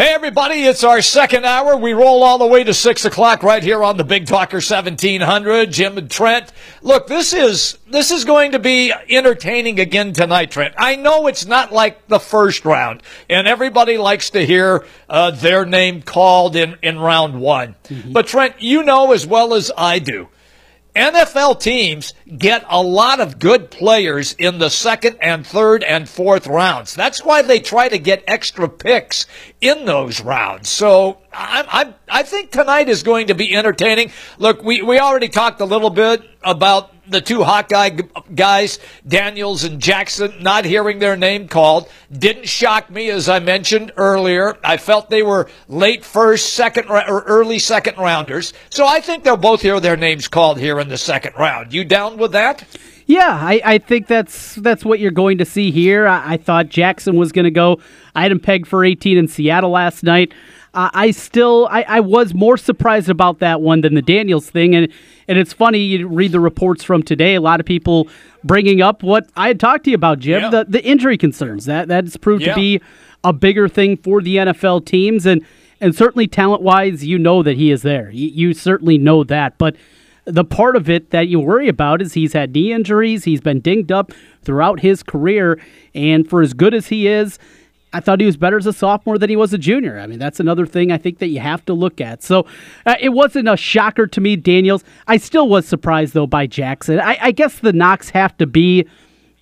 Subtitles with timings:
[0.00, 1.76] Hey, everybody, it's our second hour.
[1.76, 5.70] We roll all the way to 6 o'clock right here on the Big Talker 1700.
[5.70, 6.50] Jim and Trent.
[6.80, 10.72] Look, this is, this is going to be entertaining again tonight, Trent.
[10.78, 15.66] I know it's not like the first round, and everybody likes to hear uh, their
[15.66, 17.74] name called in, in round one.
[17.84, 18.12] Mm-hmm.
[18.14, 20.30] But, Trent, you know as well as I do
[20.94, 26.46] NFL teams get a lot of good players in the second and third and fourth
[26.46, 26.94] rounds.
[26.94, 29.26] That's why they try to get extra picks
[29.60, 30.68] in those rounds.
[30.68, 34.10] So I, I, I think tonight is going to be entertaining.
[34.38, 37.98] Look, we, we already talked a little bit about the two Hawkeye
[38.34, 43.92] guys, Daniels and Jackson, not hearing their name called didn't shock me, as I mentioned
[43.96, 44.56] earlier.
[44.64, 48.52] I felt they were late first, second, or early second rounders.
[48.70, 51.72] So I think they'll both hear their names called here in the second round.
[51.72, 52.64] You down with that?
[53.06, 56.06] Yeah, I, I think that's that's what you're going to see here.
[56.06, 57.80] I, I thought Jackson was going to go.
[58.14, 60.32] I had him pegged for 18 in Seattle last night.
[60.72, 64.74] Uh, I still I, I was more surprised about that one than the Daniels thing,
[64.74, 64.92] and
[65.26, 67.34] and it's funny you read the reports from today.
[67.34, 68.08] A lot of people
[68.44, 70.50] bringing up what I had talked to you about, Jim, yeah.
[70.50, 72.54] the the injury concerns that that's proved yeah.
[72.54, 72.80] to be
[73.24, 75.44] a bigger thing for the NFL teams, and
[75.80, 78.10] and certainly talent wise, you know that he is there.
[78.10, 79.74] You, you certainly know that, but
[80.24, 83.24] the part of it that you worry about is he's had knee injuries.
[83.24, 84.12] He's been dinged up
[84.42, 85.60] throughout his career.
[85.94, 87.38] And for as good as he is,
[87.92, 89.98] I thought he was better as a sophomore than he was a junior.
[89.98, 92.22] I mean, that's another thing I think that you have to look at.
[92.22, 92.46] So
[92.86, 94.84] uh, it wasn't a shocker to me, Daniels.
[95.08, 97.00] I still was surprised, though, by Jackson.
[97.00, 98.86] I, I guess the knocks have to be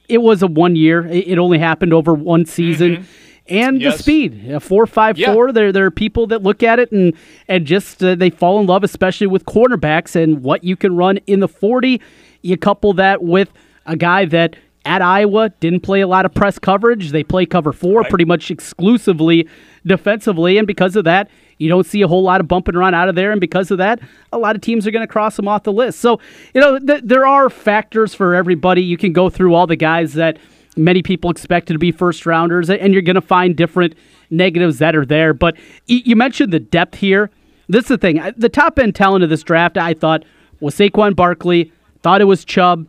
[0.08, 2.96] it was a one year, it only happened over one season.
[2.96, 3.02] Mm-hmm.
[3.50, 3.96] And yes.
[3.96, 5.32] the speed, a four five yeah.
[5.32, 5.52] four.
[5.52, 7.14] There, there are people that look at it and
[7.48, 11.16] and just uh, they fall in love, especially with cornerbacks and what you can run
[11.26, 12.02] in the forty.
[12.42, 13.50] You couple that with
[13.86, 14.56] a guy that
[14.88, 17.10] at Iowa, didn't play a lot of press coverage.
[17.10, 18.08] They play cover four right.
[18.08, 19.46] pretty much exclusively
[19.86, 23.08] defensively, and because of that, you don't see a whole lot of bumping around out
[23.08, 24.00] of there, and because of that,
[24.32, 26.00] a lot of teams are going to cross them off the list.
[26.00, 26.20] So,
[26.54, 28.82] you know, th- there are factors for everybody.
[28.82, 30.38] You can go through all the guys that
[30.76, 33.94] many people expected to be first rounders, and you're going to find different
[34.30, 35.34] negatives that are there.
[35.34, 35.56] But
[35.86, 37.30] you mentioned the depth here.
[37.68, 38.22] This is the thing.
[38.38, 40.24] The top end talent of this draft, I thought,
[40.60, 41.72] was Saquon Barkley.
[42.02, 42.86] Thought it was Chubb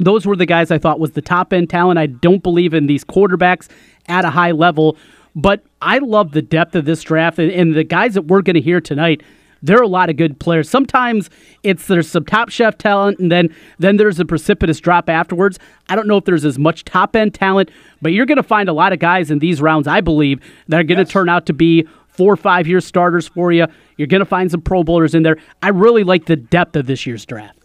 [0.00, 1.98] those were the guys I thought was the top end talent.
[1.98, 3.68] I don't believe in these quarterbacks
[4.08, 4.96] at a high level,
[5.34, 8.54] but I love the depth of this draft and, and the guys that we're going
[8.54, 9.22] to hear tonight.
[9.62, 10.70] There are a lot of good players.
[10.70, 11.28] Sometimes
[11.62, 15.58] it's there's some top chef talent, and then then there's a precipitous drop afterwards.
[15.90, 18.70] I don't know if there's as much top end talent, but you're going to find
[18.70, 21.10] a lot of guys in these rounds, I believe, that are going to yes.
[21.10, 23.66] turn out to be four or five year starters for you.
[23.98, 25.36] You're going to find some Pro Bowlers in there.
[25.62, 27.59] I really like the depth of this year's draft.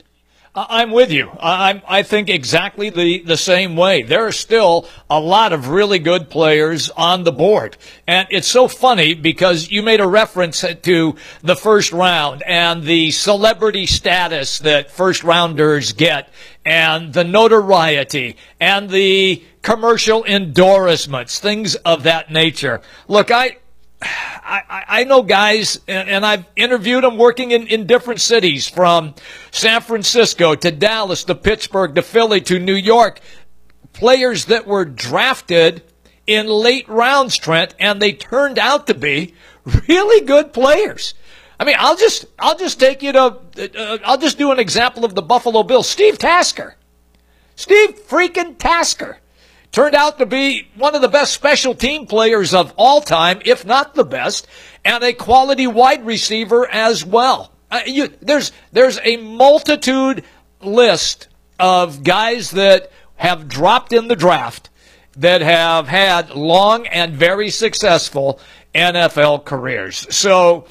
[0.58, 1.32] I'm with you.
[1.42, 4.04] I, I think exactly the, the same way.
[4.04, 7.76] There are still a lot of really good players on the board.
[8.08, 13.12] And it's so funny because you made a reference to the first round and the
[13.12, 16.30] celebrity status that first rounders get
[16.64, 22.80] and the notoriety and the commercial endorsements, things of that nature.
[23.10, 23.58] Look, I,
[24.48, 29.16] I, I know guys, and, and, I've interviewed them working in, in different cities from
[29.52, 33.20] San Francisco to Dallas to Pittsburgh to Philly to New York.
[33.94, 35.82] Players that were drafted
[36.28, 39.34] in late rounds, Trent, and they turned out to be
[39.88, 41.16] really good players.
[41.60, 45.06] I mean, I'll just I'll just take you to uh, I'll just do an example
[45.06, 45.90] of the Buffalo Bills.
[45.90, 46.76] Steve Tasker,
[47.56, 49.20] Steve freaking Tasker
[49.76, 53.66] turned out to be one of the best special team players of all time, if
[53.66, 54.48] not the best,
[54.86, 57.52] and a quality wide receiver as well.
[57.70, 60.24] Uh, you, there's there's a multitude
[60.62, 61.28] list
[61.60, 64.70] of guys that have dropped in the draft
[65.18, 68.40] that have had long and very successful
[68.74, 70.08] NFL careers.
[70.16, 70.68] So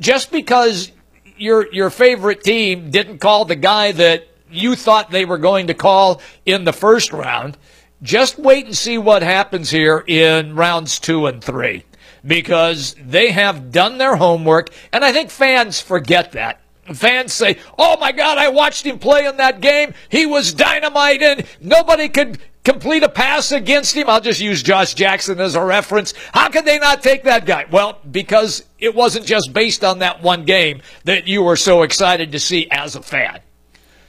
[0.00, 0.92] just because
[1.36, 5.74] your your favorite team didn't call the guy that you thought they were going to
[5.74, 7.58] call in the first round
[8.02, 11.84] just wait and see what happens here in rounds two and three
[12.24, 14.70] because they have done their homework.
[14.92, 16.60] And I think fans forget that.
[16.92, 19.94] Fans say, Oh my God, I watched him play in that game.
[20.08, 24.08] He was dynamite and nobody could complete a pass against him.
[24.08, 26.14] I'll just use Josh Jackson as a reference.
[26.32, 27.66] How could they not take that guy?
[27.70, 32.32] Well, because it wasn't just based on that one game that you were so excited
[32.32, 33.40] to see as a fan.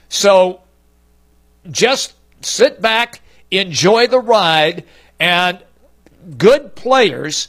[0.10, 0.62] So
[1.70, 4.84] just sit back enjoy the ride,
[5.20, 5.64] and
[6.38, 7.48] good players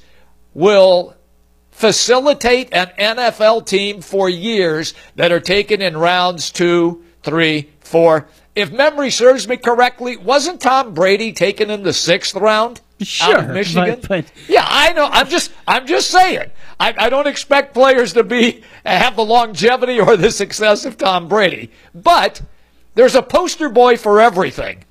[0.55, 1.15] will
[1.71, 8.29] facilitate an NFL team for years that are taken in rounds two, three, four.
[8.57, 12.81] if memory serves me correctly, wasn't Tom Brady taken in the sixth round?
[13.01, 13.99] Sure, out of Michigan.
[14.01, 15.05] but- but- yeah, I know.
[15.07, 16.51] I'm just, I'm just saying.
[16.81, 21.29] I, I don't expect players to be have the longevity or the success of Tom
[21.29, 22.43] Brady, but
[22.97, 24.85] there's a poster boy for everything.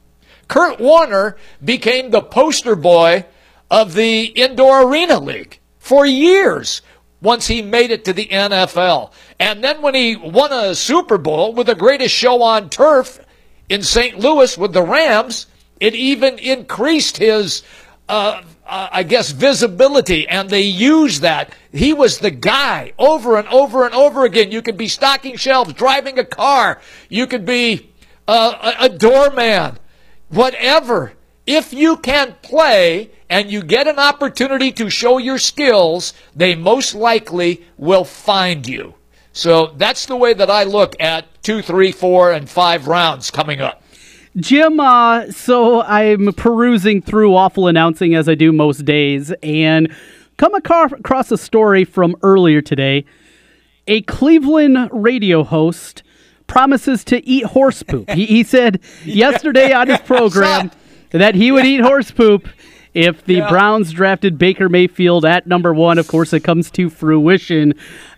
[0.48, 3.26] Kurt Warner became the poster boy
[3.70, 6.82] of the indoor arena league for years
[7.22, 9.12] once he made it to the NFL.
[9.40, 13.20] And then when he won a Super Bowl with the greatest show on turf
[13.70, 14.20] in St.
[14.20, 15.48] Louis with the Rams,
[15.80, 17.64] it even increased his,
[18.08, 20.28] uh, uh, I guess, visibility.
[20.28, 21.54] And they used that.
[21.72, 24.52] He was the guy over and over and over again.
[24.52, 26.82] You could be stocking shelves, driving a car.
[27.10, 27.92] You could be
[28.28, 29.78] uh, a, a doorman
[30.30, 31.14] whatever.
[31.46, 36.94] If you can play and you get an opportunity to show your skills, they most
[36.94, 38.96] likely will find you.
[39.32, 43.62] So that's the way that I look at two, three, four, and five rounds coming
[43.62, 43.84] up.
[44.36, 49.96] Jim, uh, so I'm perusing through awful announcing as I do most days, and
[50.38, 53.06] come across a story from earlier today.
[53.88, 56.04] A Cleveland radio host
[56.48, 58.10] promises to eat horse poop.
[58.10, 60.72] He, he said yesterday on his program
[61.12, 62.48] that he would eat horse poop
[62.94, 63.50] if the Yeah.
[63.50, 65.98] Browns drafted Baker Mayfield at number one.
[65.98, 67.74] Of course, it comes to fruition.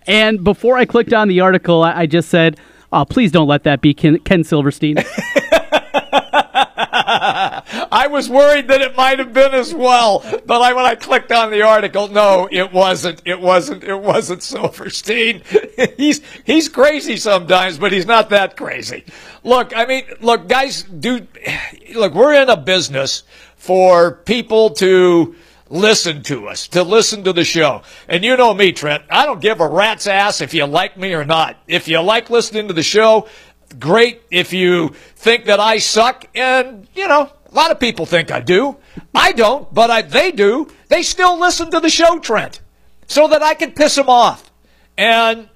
[0.07, 2.57] And before I clicked on the article, I, I just said,
[2.93, 4.97] oh, please don't let that be Ken, Ken Silverstein.
[7.91, 11.31] I was worried that it might have been as well, but I, when I clicked
[11.31, 13.21] on the article, no, it wasn't.
[13.25, 13.83] It wasn't.
[13.83, 15.41] It wasn't Silverstein.
[15.97, 19.03] he's he's crazy sometimes, but he's not that crazy.
[19.43, 21.27] Look, I mean, look, guys, do
[21.93, 22.13] look.
[22.13, 23.23] We're in a business
[23.57, 25.35] for people to
[25.69, 27.83] listen to us, to listen to the show.
[28.07, 29.03] And you know me, Trent.
[29.09, 31.57] I don't give a rat's ass if you like me or not.
[31.67, 33.27] If you like listening to the show,
[33.77, 34.21] great.
[34.31, 38.39] If you think that I suck, and you know, a lot of people think I
[38.39, 38.77] do.
[39.13, 40.67] I don't, but I, they do.
[40.87, 42.61] They still listen to the show, Trent,
[43.07, 44.51] so that I can piss them off.
[44.97, 45.49] And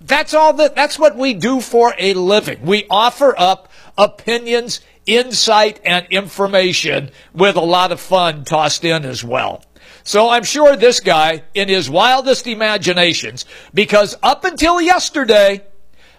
[0.00, 2.62] that's all that that's what we do for a living.
[2.62, 9.22] We offer up opinions, insight and information with a lot of fun tossed in as
[9.22, 9.62] well.
[10.02, 15.62] So I'm sure this guy in his wildest imaginations because up until yesterday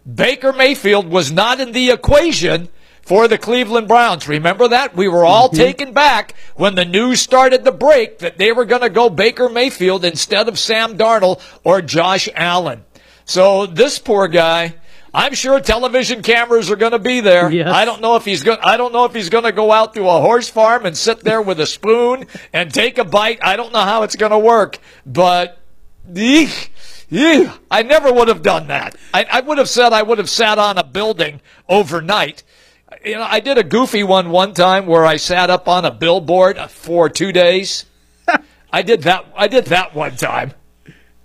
[0.05, 2.69] Baker Mayfield was not in the equation
[3.01, 4.27] for the Cleveland Browns.
[4.27, 4.95] Remember that?
[4.95, 5.57] We were all mm-hmm.
[5.57, 9.49] taken back when the news started to break that they were going to go Baker
[9.49, 12.83] Mayfield instead of Sam Darnold or Josh Allen.
[13.25, 14.75] So this poor guy,
[15.13, 17.51] I'm sure television cameras are going to be there.
[17.51, 17.67] Yes.
[17.67, 18.59] I don't know if he's going.
[18.61, 21.21] I don't know if he's going to go out to a horse farm and sit
[21.21, 23.39] there with a spoon and take a bite.
[23.41, 25.59] I don't know how it's going to work, but
[26.15, 26.71] eek,
[27.13, 28.95] I never would have done that.
[29.13, 32.43] I, I would have said I would have sat on a building overnight.
[33.03, 35.91] You know, I did a goofy one one time where I sat up on a
[35.91, 37.85] billboard for two days.
[38.71, 39.25] I did that.
[39.35, 40.53] I did that one time.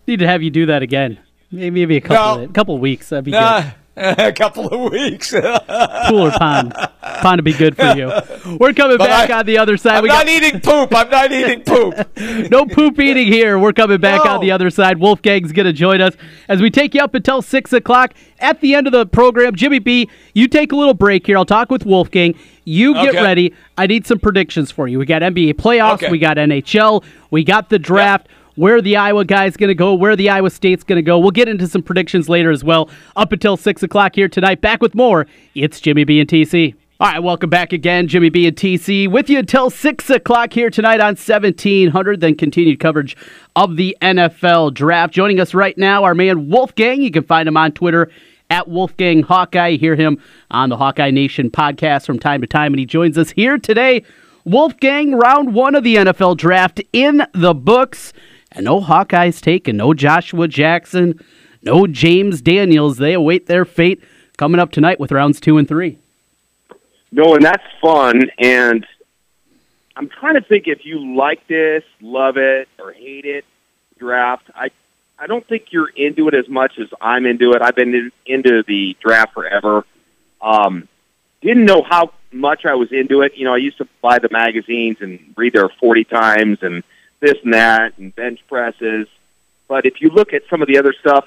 [0.06, 1.18] Need to have you do that again.
[1.50, 2.44] Maybe maybe a couple No.
[2.44, 3.08] of, couple of weeks.
[3.10, 3.70] That'd be Uh,
[4.18, 5.30] a couple of weeks.
[6.08, 6.74] Cooler pond.
[7.02, 8.10] Pond would be good for you.
[8.58, 9.96] We're coming But back I- on the other side.
[9.96, 10.94] I'm we not got eating poop.
[10.94, 11.94] I'm not eating poop.
[12.50, 13.58] no poop eating here.
[13.58, 14.32] We're coming back No.
[14.32, 14.98] on the other side.
[14.98, 16.14] Wolfgang's going to join us
[16.48, 18.12] as we take you up until six o'clock.
[18.38, 21.38] At the end of the program, Jimmy B, you take a little break here.
[21.38, 22.34] I'll talk with Wolfgang.
[22.64, 23.22] You get Okay.
[23.22, 23.54] ready.
[23.78, 24.98] I need some predictions for you.
[24.98, 25.94] We got NBA playoffs.
[25.94, 26.10] Okay.
[26.10, 27.02] We got NHL.
[27.30, 28.28] We got the draft.
[28.56, 31.18] Where the Iowa guy's going to go, where the Iowa State's going to go.
[31.18, 32.90] We'll get into some predictions later as well.
[33.14, 34.60] Up until 6 o'clock here tonight.
[34.60, 35.26] Back with more.
[35.54, 36.74] It's Jimmy B and TC.
[36.98, 38.08] All right, welcome back again.
[38.08, 42.20] Jimmy B and TC with you until 6 o'clock here tonight on 1700.
[42.20, 43.14] Then continued coverage
[43.54, 45.12] of the NFL draft.
[45.12, 47.02] Joining us right now, our man Wolfgang.
[47.02, 48.10] You can find him on Twitter
[48.48, 49.68] at Wolfgang Hawkeye.
[49.68, 50.18] You hear him
[50.50, 54.02] on the Hawkeye Nation podcast from time to time, and he joins us here today.
[54.46, 58.14] Wolfgang, round one of the NFL draft in the books.
[58.56, 61.22] And no Hawkeyes taken, no Joshua Jackson,
[61.62, 62.96] no James Daniels.
[62.96, 64.02] They await their fate
[64.38, 65.98] coming up tonight with rounds two and three.
[67.12, 68.30] No, and that's fun.
[68.38, 68.86] And
[69.94, 73.44] I'm trying to think if you like this, love it, or hate it
[73.98, 74.50] draft.
[74.54, 74.70] I
[75.18, 77.62] I don't think you're into it as much as I'm into it.
[77.62, 79.84] I've been in, into the draft forever.
[80.40, 80.88] Um,
[81.40, 83.32] didn't know how much I was into it.
[83.36, 86.82] You know, I used to buy the magazines and read there 40 times and
[87.20, 89.08] this and that and bench presses.
[89.68, 91.26] But if you look at some of the other stuff,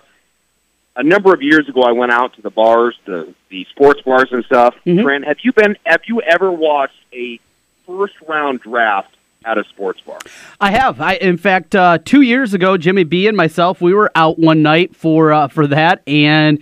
[0.95, 4.29] a number of years ago, I went out to the bars, the the sports bars
[4.31, 4.75] and stuff.
[4.85, 5.03] Mhm.
[5.03, 5.77] Brent, have you been?
[5.85, 7.39] Have you ever watched a
[7.87, 9.15] first round draft
[9.45, 10.19] at a sports bar?
[10.59, 10.99] I have.
[11.01, 14.61] I, in fact, uh, two years ago, Jimmy B and myself, we were out one
[14.61, 16.59] night for uh, for that, and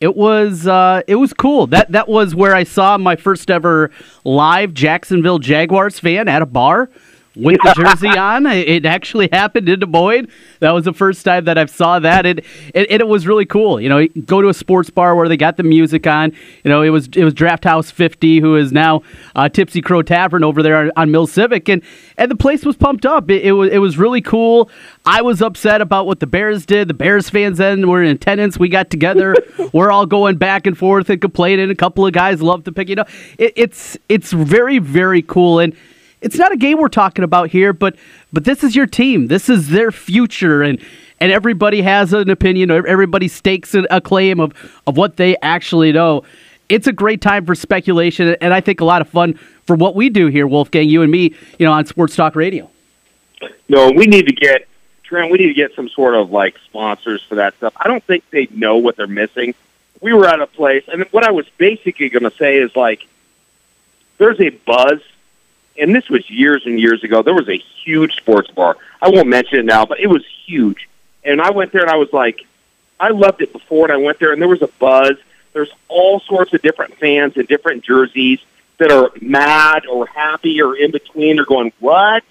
[0.00, 1.66] It was uh, it was cool.
[1.66, 3.90] That that was where I saw my first ever
[4.24, 6.88] live Jacksonville Jaguars fan at a bar
[7.36, 8.46] with the jersey on.
[8.46, 10.28] It actually happened in Des Moines.
[10.60, 12.26] That was the first time that I saw that.
[12.26, 12.44] It,
[12.74, 13.80] it, it was really cool.
[13.80, 16.32] You know, go to a sports bar where they got the music on.
[16.64, 19.02] You know, it was it was Draft House 50, who is now
[19.34, 21.82] uh, Tipsy Crow Tavern over there on, on Mills Civic, and
[22.16, 23.30] and the place was pumped up.
[23.30, 24.70] It, it was it was really cool.
[25.06, 26.88] I was upset about what the Bears did.
[26.88, 28.58] The Bears fans then were in attendance.
[28.58, 29.34] We got together.
[29.72, 31.70] we're all going back and forth and complaining.
[31.70, 32.88] A couple of guys love to pick.
[32.88, 33.04] You know,
[33.38, 35.74] it, it's it's very very cool and
[36.20, 37.96] it's not a game we're talking about here, but
[38.32, 39.28] but this is your team.
[39.28, 40.78] This is their future, and
[41.18, 42.70] and everybody has an opinion.
[42.70, 44.52] Everybody stakes a claim of
[44.86, 46.24] of what they actually know.
[46.68, 49.34] It's a great time for speculation, and I think a lot of fun
[49.66, 50.88] for what we do here, Wolfgang.
[50.88, 52.70] You and me, you know, on Sports Talk Radio.
[53.68, 54.68] No, we need to get
[55.02, 55.32] Trent.
[55.32, 57.72] We need to get some sort of like sponsors for that stuff.
[57.76, 59.54] I don't think they know what they're missing.
[60.00, 63.06] We were at a place, and what I was basically going to say is like,
[64.18, 65.00] there's a buzz
[65.78, 67.22] and this was years and years ago.
[67.22, 68.76] There was a huge sports bar.
[69.00, 70.88] I won't mention it now, but it was huge.
[71.24, 72.46] And I went there and I was like,
[72.98, 75.16] I loved it before, and I went there and there was a buzz.
[75.52, 78.40] There's all sorts of different fans and different jerseys
[78.78, 81.36] that are mad or happy or in between.
[81.36, 82.24] They're going, "What?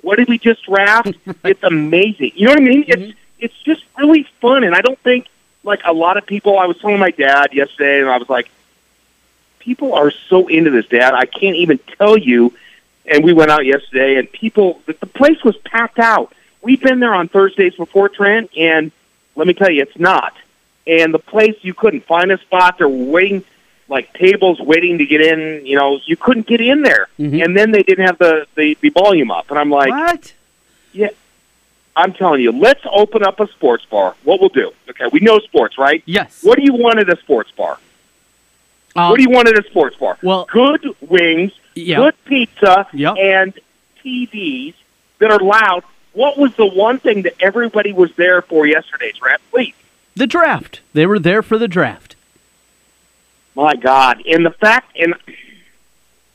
[0.00, 1.12] What did we just draft?"
[1.44, 2.32] it's amazing.
[2.34, 2.84] You know what I mean?
[2.84, 3.02] Mm-hmm.
[3.02, 5.26] It's it's just really fun, and I don't think
[5.64, 6.58] like a lot of people.
[6.58, 8.48] I was telling my dad yesterday, and I was like,
[9.62, 11.14] people are so into this, Dad.
[11.14, 12.54] I can't even tell you
[13.06, 16.32] and we went out yesterday, and people, the, the place was packed out.
[16.62, 18.92] We've been there on Thursdays before, Trent, and
[19.34, 20.34] let me tell you, it's not.
[20.86, 22.78] And the place, you couldn't find a spot.
[22.78, 23.44] They're waiting,
[23.88, 25.64] like tables waiting to get in.
[25.66, 27.08] You know, you couldn't get in there.
[27.18, 27.42] Mm-hmm.
[27.42, 29.50] And then they didn't have the, the, the volume up.
[29.50, 30.34] And I'm like, what?
[30.92, 31.10] Yeah.
[31.94, 34.16] I'm telling you, let's open up a sports bar.
[34.24, 35.06] What we'll do, okay?
[35.12, 36.02] We know sports, right?
[36.06, 36.42] Yes.
[36.42, 37.78] What do you want at a sports bar?
[38.96, 40.18] Um, what do you want at a sports bar?
[40.22, 41.96] Well, good wings, yeah.
[41.96, 43.16] good pizza, yep.
[43.18, 43.58] and
[44.04, 44.74] TVs
[45.18, 45.84] that are loud.
[46.12, 49.42] What was the one thing that everybody was there for yesterday's draft?
[49.50, 49.74] Please.
[50.14, 50.80] The draft.
[50.92, 52.16] They were there for the draft.
[53.54, 54.22] My God.
[54.26, 55.14] And the fact, and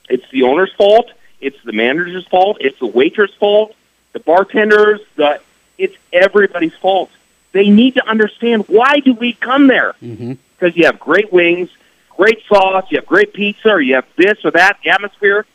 [0.10, 3.76] it's the owner's fault, it's the manager's fault, it's the waitress' fault,
[4.14, 5.40] the bartenders, the
[5.78, 7.12] it's everybody's fault.
[7.52, 9.94] They need to understand why do we come there?
[10.02, 10.34] Mm-hmm.
[10.58, 11.70] Because you have great wings,
[12.18, 15.46] great sauce, you have great pizza, or you have this or that atmosphere.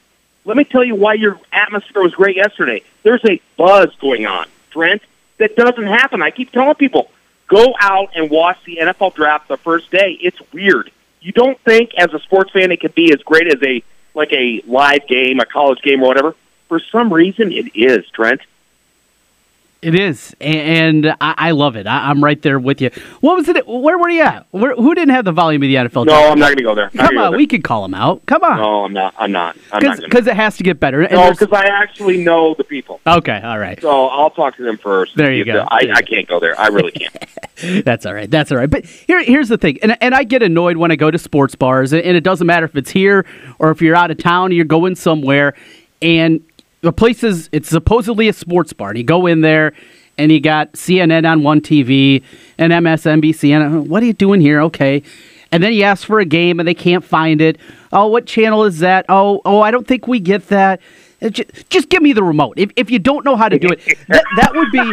[0.44, 2.82] Let me tell you why your atmosphere was great yesterday.
[3.02, 5.02] There's a buzz going on, Trent,
[5.38, 6.22] that doesn't happen.
[6.22, 7.10] I keep telling people,
[7.48, 10.12] go out and watch the NFL draft the first day.
[10.20, 10.90] It's weird.
[11.20, 13.82] You don't think as a sports fan it could be as great as a
[14.14, 16.34] like a live game, a college game or whatever.
[16.68, 18.40] For some reason it is, Trent.
[19.82, 21.88] It is, and I, I love it.
[21.88, 22.90] I, am right there with you.
[23.20, 23.66] What was it?
[23.66, 24.46] Where were you at?
[24.52, 26.06] Where, who didn't have the volume of the NFL?
[26.06, 26.88] No, I'm not going to go there.
[26.90, 28.24] Come on, we can call him out.
[28.26, 28.58] Come on.
[28.58, 29.12] No, I'm not.
[29.18, 29.56] I'm not.
[30.00, 31.08] Because it has to get better.
[31.10, 33.00] no, because I actually know the people.
[33.04, 33.82] Okay, all right.
[33.82, 35.16] So I'll talk to them first.
[35.16, 35.66] There you go.
[35.68, 36.58] I, I can't go there.
[36.60, 37.84] I really can't.
[37.84, 38.30] That's all right.
[38.30, 38.70] That's all right.
[38.70, 41.56] But here, here's the thing, and and I get annoyed when I go to sports
[41.56, 43.26] bars, and it doesn't matter if it's here
[43.58, 45.54] or if you're out of town, you're going somewhere,
[46.00, 46.40] and
[46.82, 48.90] the place is it's supposedly a sports bar.
[48.90, 49.72] And you go in there
[50.18, 52.22] and you got CNN on one TV
[52.58, 53.50] and MSNBC.
[53.50, 54.60] And what are you doing here?
[54.62, 55.02] Okay.
[55.50, 57.58] And then you ask for a game and they can't find it.
[57.92, 59.06] Oh, what channel is that?
[59.08, 60.80] Oh, oh, I don't think we get that.
[61.22, 62.54] Just, just give me the remote.
[62.58, 64.92] If, if you don't know how to do it, that, that would be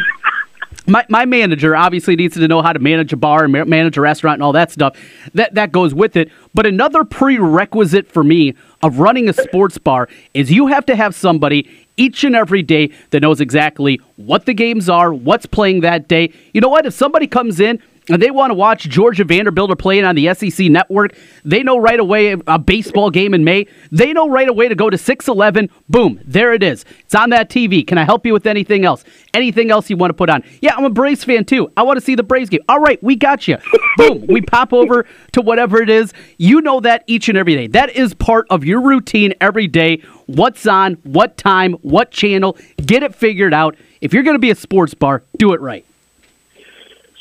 [0.90, 4.02] my, my manager obviously needs to know how to manage a bar and manage a
[4.02, 4.98] restaurant and all that stuff.
[5.34, 6.32] That that goes with it.
[6.54, 11.14] But another prerequisite for me of running a sports bar is you have to have
[11.16, 16.08] somebody each and every day that knows exactly what the games are, what's playing that
[16.08, 16.34] day.
[16.54, 16.86] You know what?
[16.86, 17.82] If somebody comes in
[18.18, 22.00] they want to watch Georgia Vanderbilt are playing on the SEC network, they know right
[22.00, 23.68] away a baseball game in May.
[23.92, 25.70] They know right away to go to 611.
[25.88, 26.86] Boom, there it is.
[27.02, 27.86] It's on that TV.
[27.86, 29.04] Can I help you with anything else?
[29.34, 30.44] Anything else you want to put on?
[30.62, 31.72] Yeah, I'm a Braves fan too.
[31.78, 32.62] I want to see the Braves game.
[32.68, 33.58] All right, we got you.
[33.98, 36.14] Boom, we pop over to whatever it is.
[36.38, 37.68] You know that each and every day.
[37.68, 40.02] That is part of your routine every day.
[40.26, 42.58] What's on, what time, what channel.
[42.78, 43.76] Get it figured out.
[44.02, 45.86] If you're going to be a sports bar, do it right.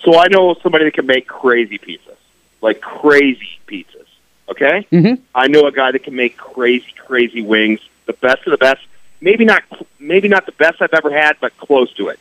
[0.04, 2.16] So I know somebody that can make crazy pizzas,
[2.60, 4.06] like crazy pizzas.
[4.48, 5.22] Okay, mm-hmm.
[5.34, 8.80] I know a guy that can make crazy, crazy wings, the best of the best.
[9.20, 9.62] Maybe not,
[9.98, 12.18] maybe not the best I've ever had, but close to it.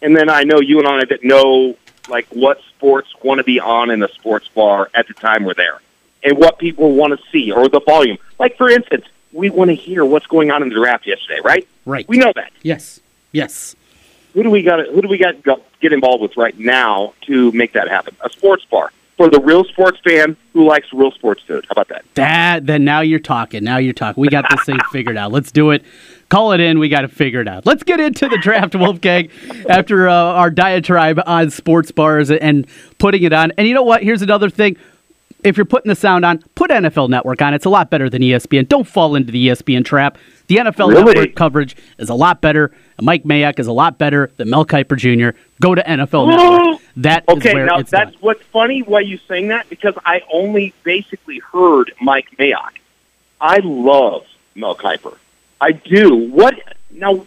[0.00, 1.76] And then I know you and I that know
[2.08, 5.54] like what sports want to be on in the sports bar at the time we're
[5.54, 5.80] there,
[6.22, 8.18] and what people want to see or the volume.
[8.38, 11.68] Like for instance, we want to hear what's going on in the draft yesterday, right?
[11.84, 12.08] Right.
[12.08, 12.52] We know that.
[12.62, 13.00] Yes.
[13.32, 13.74] Yes
[14.34, 14.86] who do we got?
[14.88, 15.36] Who do we got
[15.80, 18.14] get involved with right now to make that happen?
[18.20, 18.90] A sports bar.
[19.16, 21.64] for the real sports fan who likes real sports food.
[21.68, 22.04] How about that?
[22.14, 23.62] That then now you're talking.
[23.62, 24.20] Now you're talking.
[24.20, 25.30] We got this thing figured out.
[25.32, 25.84] Let's do it.
[26.30, 26.80] Call it in.
[26.80, 27.64] We got to figure it out.
[27.64, 29.28] Let's get into the draft, Wolfgang.
[29.68, 32.66] After uh, our diatribe on sports bars and
[32.98, 34.02] putting it on, and you know what?
[34.02, 34.76] Here's another thing.
[35.44, 37.52] If you're putting the sound on, put NFL Network on.
[37.54, 38.66] It's a lot better than ESPN.
[38.66, 40.16] Don't fall into the ESPN trap.
[40.46, 41.04] The NFL Really?
[41.14, 42.70] Network coverage is a lot better.
[43.00, 45.36] Mike Mayock is a lot better than Mel Kiper Jr.
[45.60, 46.80] Go to NFL Network.
[46.98, 48.20] That is Okay, where now it's that's done.
[48.20, 52.72] what's funny why you saying that because I only basically heard Mike Mayock.
[53.40, 55.16] I love Mel Kiper.
[55.60, 56.14] I do.
[56.30, 56.54] What
[56.90, 57.26] now?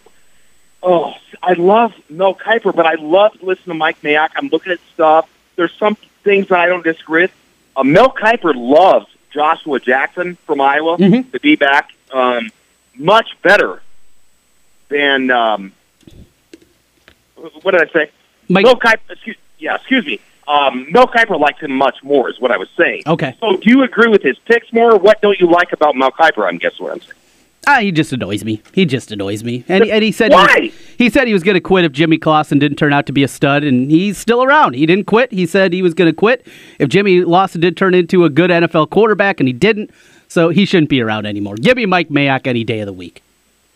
[0.84, 4.30] Oh, I love Mel Kiper, but I love to listen to Mike Mayock.
[4.36, 5.28] I'm looking at stuff.
[5.56, 7.32] There's some things that I don't disagree with.
[7.76, 11.32] Uh, Mel Kiper loves Joshua Jackson from Iowa, Mhm.
[11.32, 12.50] the D back, um,
[12.98, 13.82] much better
[14.90, 15.74] than um,
[17.62, 18.12] what did I say?
[18.50, 20.20] Mike, Mel Kiper, excuse, yeah, excuse me.
[20.48, 23.04] Um, Mel Kiper likes him much more, is what I was saying.
[23.06, 23.36] okay.
[23.40, 24.98] So, do you agree with his picks more?
[24.98, 26.48] What don't you like about Mel Kiper?
[26.48, 27.14] I'm guessing what I'm saying.
[27.70, 28.62] Ah, he just annoys me.
[28.72, 29.66] He just annoys me.
[29.68, 30.72] And, and he said he Why?
[30.98, 33.24] He, said he was going to quit if Jimmy Clausen didn't turn out to be
[33.24, 34.76] a stud, and he's still around.
[34.76, 35.34] He didn't quit.
[35.34, 36.48] He said he was going to quit
[36.80, 39.92] if Jimmy Clausen did turn into a good NFL quarterback, and he didn't.
[40.28, 41.56] So he shouldn't be around anymore.
[41.56, 43.24] Give me Mike Mayock any day of the week.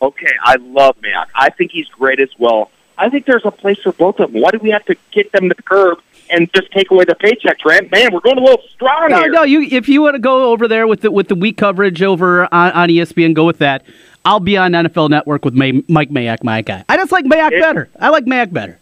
[0.01, 1.27] Okay, I love Mayock.
[1.36, 2.72] I think he's great as well.
[2.98, 4.41] I think there's a place for both of them.
[4.41, 7.15] Why do we have to kick them to the curb and just take away the
[7.15, 7.91] paycheck, Trent?
[7.91, 9.31] Man, we're going a little strong No, here.
[9.31, 9.43] no.
[9.43, 12.43] You if you want to go over there with the with the week coverage over
[12.53, 13.84] on, on ESPN, go with that.
[14.25, 16.84] I'll be on NFL Network with May, Mike Mayock, my guy.
[16.89, 17.89] I just like Mayock It- better.
[18.00, 18.77] I like Mayock better.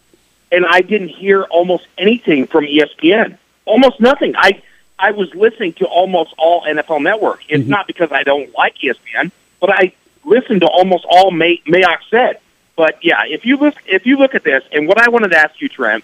[0.52, 3.38] and I didn't hear almost anything from ESPN.
[3.66, 4.34] Almost nothing.
[4.36, 4.62] I
[5.00, 7.42] I was listening to almost all NFL Network.
[7.48, 7.70] It's Mm-hmm.
[7.72, 9.94] not because I don't like ESPN, but I
[10.26, 12.40] listened to almost all May, Mayock said.
[12.76, 15.38] But yeah, if you look if you look at this, and what I wanted to
[15.38, 16.04] ask you, Trent,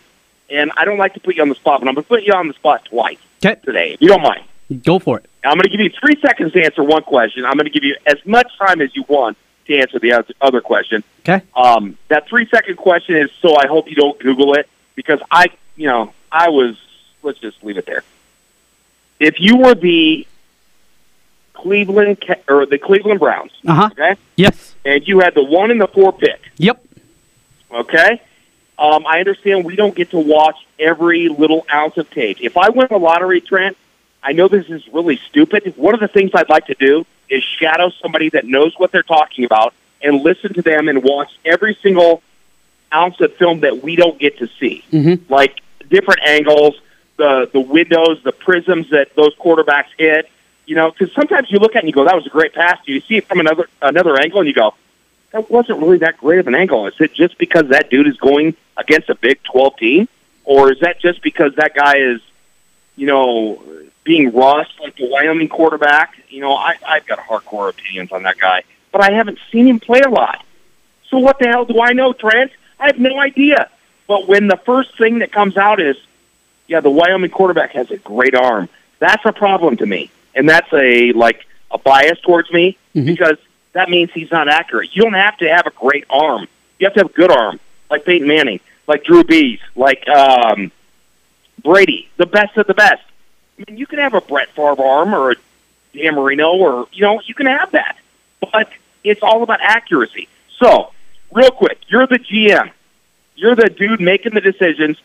[0.50, 2.24] and I don't like to put you on the spot, but I'm going to put
[2.24, 4.44] you on the spot twice Okay, today, if you don't mind.
[4.84, 5.30] go for it.
[5.44, 7.46] I'm going to give you three seconds to answer one question.
[7.46, 9.38] I'm going to give you as much time as you want
[9.68, 11.04] to answer the oth- other question.
[11.22, 11.42] Okay.
[11.56, 15.46] Um, that three second question is so I hope you don't Google it because I,
[15.76, 16.78] you know, I was,
[17.24, 18.04] let's just leave it there.
[19.20, 20.28] If you were the
[21.54, 23.90] Cleveland Ca- or the Cleveland Browns, Uh huh.
[23.94, 24.76] okay, Yes.
[24.84, 26.84] and you had the one and the four pick, Yep.
[27.72, 28.22] okay,
[28.78, 32.38] um, I understand we don't get to watch every little ounce of tape.
[32.42, 33.78] If I win the lottery, Trent,
[34.22, 35.74] I know this is really stupid.
[35.78, 39.02] One of the things I'd like to do is shadow somebody that knows what they're
[39.04, 42.22] talking about and listen to them and watch every single
[42.94, 45.22] ounce of film that we don't get to see, Mhm.
[45.30, 46.76] like different angles,
[47.18, 50.30] the the windows, the prisms that those quarterbacks hit.
[50.66, 52.54] You know, because sometimes you look at it and you go, "That was a great
[52.54, 54.74] pass." You see it from another another angle and you go,
[55.32, 58.18] "That wasn't really that great of an angle." Is it just because that dude is
[58.18, 60.08] going against a Big Twelve team,
[60.44, 62.20] or is that just because that guy is,
[62.96, 63.62] you know,
[64.04, 66.16] being rushed like the Wyoming quarterback?
[66.30, 69.80] You know, I I've got hardcore opinions on that guy, but I haven't seen him
[69.80, 70.44] play a lot.
[71.10, 72.52] So what the hell do I know, Trent?
[72.80, 73.70] I have no idea.
[74.08, 75.96] But when the first thing that comes out is,
[76.68, 80.72] yeah, the Wyoming quarterback has a great arm, that's a problem to me, and that's
[80.74, 83.06] a like a bias towards me Mhm.
[83.06, 83.38] because
[83.74, 84.96] that means he's not accurate.
[84.96, 86.48] You don't have to have a great arm;
[86.80, 90.72] you have to have a good arm, like Peyton Manning, like Drew Brees, like um,
[91.64, 93.04] Brady, the best of the best.
[93.60, 95.36] I mean, you can have a Brett Favre arm or a
[95.94, 97.98] Dan Marino, or you know, you can have that,
[98.40, 98.70] but
[99.04, 100.28] it's all about accuracy.
[100.58, 100.92] So,
[101.32, 102.72] real quick, you're the GM.
[103.36, 104.98] You're the dude making the decisions.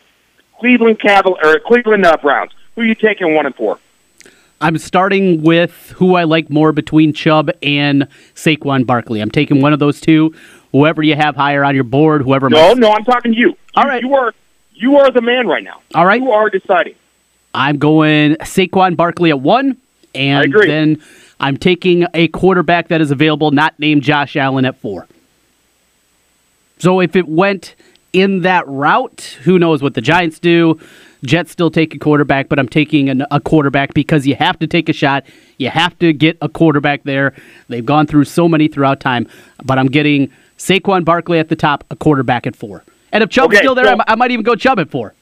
[0.60, 2.52] Cleveland Caval or Cleveland uh, Browns.
[2.74, 3.78] Who are you taking one and four?
[4.60, 9.20] I'm starting with who I like more between Chubb and Saquon Barkley.
[9.20, 10.34] I'm taking one of those two.
[10.72, 12.50] Whoever you have higher on your board, whoever.
[12.50, 13.56] No, my- no, I'm talking to you.
[13.74, 14.02] All You- right.
[14.02, 14.34] you are
[14.74, 15.80] you are the man right now.
[15.94, 16.20] All right.
[16.20, 16.94] you are deciding.
[17.54, 19.76] I'm going Saquon Barkley at one,
[20.14, 20.66] and agree.
[20.68, 21.02] then
[21.40, 25.06] I'm taking a quarterback that is available, not named Josh Allen, at four.
[26.78, 27.74] So if it went
[28.12, 30.78] in that route, who knows what the Giants do?
[31.22, 34.66] Jets still take a quarterback, but I'm taking an, a quarterback because you have to
[34.66, 35.24] take a shot.
[35.58, 37.34] You have to get a quarterback there.
[37.68, 39.28] They've gone through so many throughout time,
[39.62, 42.84] but I'm getting Saquon Barkley at the top, a quarterback at four.
[43.12, 45.14] And if Chubb's Okay, still there, so- I I might even go Chubb at four.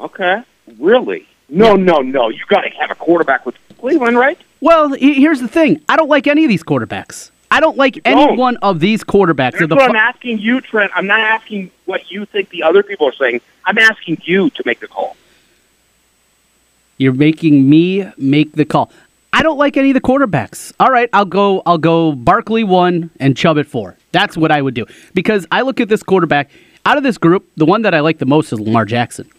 [0.00, 0.42] Okay,
[0.78, 1.26] really?
[1.48, 2.28] No, no, no.
[2.28, 4.38] You got to have a quarterback with Cleveland, right?
[4.60, 5.80] Well, here's the thing.
[5.88, 7.30] I don't like any of these quarterbacks.
[7.50, 9.52] I don't like any one of these quarterbacks.
[9.52, 10.92] That's the what I'm asking you, Trent.
[10.94, 13.40] I'm not asking what you think the other people are saying.
[13.64, 15.16] I'm asking you to make the call.
[16.98, 18.90] You're making me make the call.
[19.32, 20.72] I don't like any of the quarterbacks.
[20.80, 21.62] All right, I'll go.
[21.64, 22.12] I'll go.
[22.12, 23.96] Barkley one and Chubb at four.
[24.12, 26.50] That's what I would do because I look at this quarterback
[26.86, 27.48] out of this group.
[27.56, 29.30] The one that I like the most is Lamar Jackson.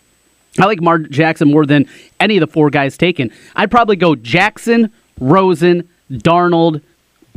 [0.59, 1.87] I like Lamar Jackson more than
[2.19, 3.31] any of the four guys taken.
[3.55, 6.81] I'd probably go Jackson, Rosen, Darnold,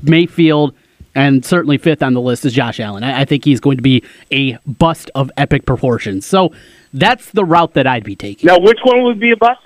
[0.02, 0.74] Mayfield,
[1.14, 3.04] and certainly fifth on the list is Josh Allen.
[3.04, 6.26] I, I think he's going to be a bust of epic proportions.
[6.26, 6.52] So
[6.92, 8.46] that's the route that I'd be taking.
[8.46, 9.60] Now, which one would be a bust?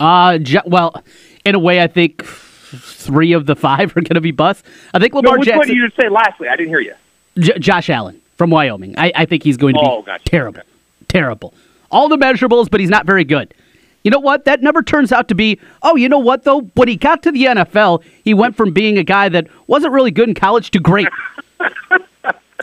[0.00, 1.02] Uh, well,
[1.44, 4.62] in a way, I think three of the five are going to be busts.
[4.94, 5.58] I think Lamar no, which Jackson.
[5.58, 6.48] What did you say lastly?
[6.48, 6.94] I didn't hear you.
[7.38, 8.94] J- Josh Allen from Wyoming.
[8.98, 10.24] I, I think he's going to be oh, gotcha.
[10.24, 10.68] terrible, okay.
[11.08, 11.54] terrible.
[11.90, 13.54] All the measurables, but he's not very good.
[14.04, 14.44] You know what?
[14.44, 15.60] That never turns out to be.
[15.82, 16.62] Oh, you know what though?
[16.74, 20.10] When he got to the NFL, he went from being a guy that wasn't really
[20.10, 21.08] good in college to great.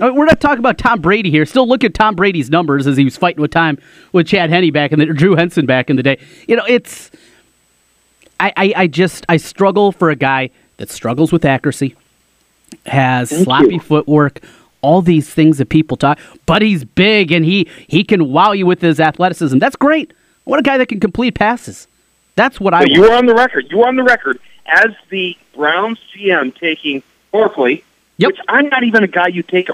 [0.02, 1.45] Uh, we're not talking about Tom Brady here.
[1.45, 3.78] Still look at Tom Brady's numbers as he was fighting with time
[4.13, 6.17] with Chad Henne back in the Drew Henson back in the day.
[6.47, 7.12] You know, it's
[8.39, 11.95] I, I, I just I struggle for a guy that struggles with accuracy,
[12.86, 13.80] has Thank sloppy you.
[13.80, 14.39] footwork,
[14.82, 16.17] all these things that people talk.
[16.45, 19.58] But he's big and he he can wow you with his athleticism.
[19.58, 20.13] That's great.
[20.50, 21.88] I want a guy that can complete passes.
[22.34, 22.86] That's what I.
[22.86, 23.68] you were on the record.
[23.70, 27.84] You were on the record as the Browns GM taking Barkley,
[28.18, 28.32] yep.
[28.32, 29.70] which I'm not even a guy you take.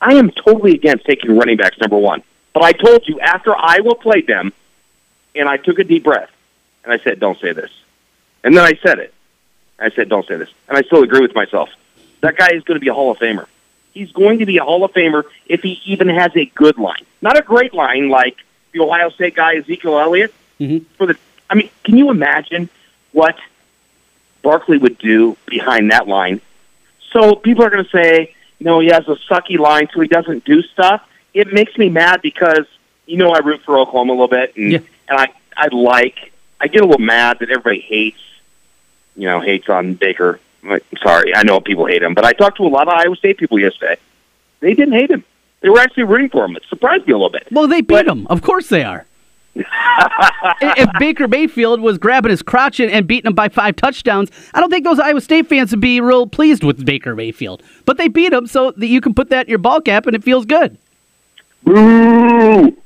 [0.00, 2.22] I am totally against taking running backs number one.
[2.52, 4.52] But I told you after Iowa played them,
[5.34, 6.30] and I took a deep breath,
[6.84, 7.72] and I said, "Don't say this."
[8.44, 9.12] And then I said it.
[9.80, 11.70] I said, "Don't say this," and I still agree with myself.
[12.20, 13.46] That guy is going to be a Hall of Famer.
[13.94, 17.04] He's going to be a Hall of Famer if he even has a good line,
[17.20, 18.36] not a great line like
[18.72, 20.34] the Ohio State guy Ezekiel Elliott.
[20.60, 20.84] Mm-hmm.
[20.96, 21.16] For the,
[21.48, 22.68] I mean, can you imagine
[23.12, 23.36] what
[24.42, 26.40] Barkley would do behind that line?
[27.12, 30.44] So people are going to say, no, he has a sucky line, so he doesn't
[30.44, 31.02] do stuff.
[31.34, 32.66] It makes me mad because
[33.06, 34.78] you know I root for Oklahoma a little bit, and Yeah.
[35.08, 38.20] and I I like I get a little mad that everybody hates,
[39.16, 40.38] you know, hates on Baker.
[40.62, 43.16] Like, sorry, I know people hate him, but I talked to a lot of Iowa
[43.16, 43.96] State people yesterday.
[44.60, 45.24] They didn't hate him.
[45.60, 46.56] They were actually rooting for him.
[46.56, 47.46] It surprised me a little bit.
[47.50, 48.26] Well, they beat But- him.
[48.28, 49.06] Of course they are.
[49.54, 54.70] if Baker Mayfield was grabbing his crotch and, beating him by five touchdowns, I don't
[54.70, 57.62] think those Iowa State fans would be real pleased with Baker Mayfield.
[57.84, 60.14] But they beat him, so that you can put that in your ball cap, and
[60.14, 60.78] it feels good.
[61.64, 62.76] Boo!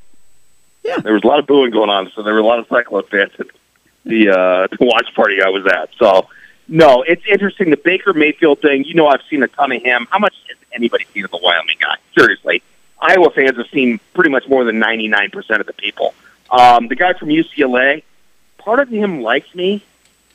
[0.83, 0.99] Yeah.
[1.01, 3.05] There was a lot of booing going on, so there were a lot of Cyclone
[3.11, 3.47] fans at
[4.05, 5.91] the uh, the watch party I was at.
[5.99, 6.29] So,
[6.69, 7.71] no, it's interesting.
[7.71, 10.07] The Baker Mayfield thing, you know, I've seen a ton of him.
[10.11, 10.35] How much
[10.75, 11.97] anybody seen of the Wyoming guy?
[12.17, 12.63] Seriously.
[13.01, 16.15] Iowa fans have seen pretty much more than 99% of the people.
[16.51, 18.03] Um, the guy from UCLA,
[18.59, 19.85] part of him likes me.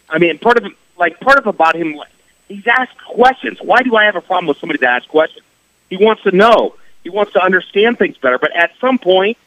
[0.10, 2.00] I mean, part of like, part of about him,
[2.48, 3.60] he's asked questions.
[3.62, 5.46] Why do I have a problem with somebody that asks questions?
[5.90, 6.76] He wants to know.
[7.04, 8.38] He wants to understand things better.
[8.38, 9.38] But at some point,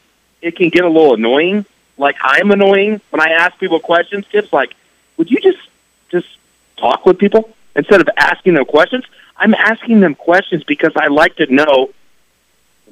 [0.40, 1.66] it can get a little annoying.
[1.98, 4.26] Like I'm annoying when I ask people questions.
[4.26, 4.74] Kids, like,
[5.16, 5.59] would you just
[6.11, 6.26] just
[6.76, 9.04] talk with people instead of asking them questions?
[9.37, 11.90] I'm asking them questions because I like to know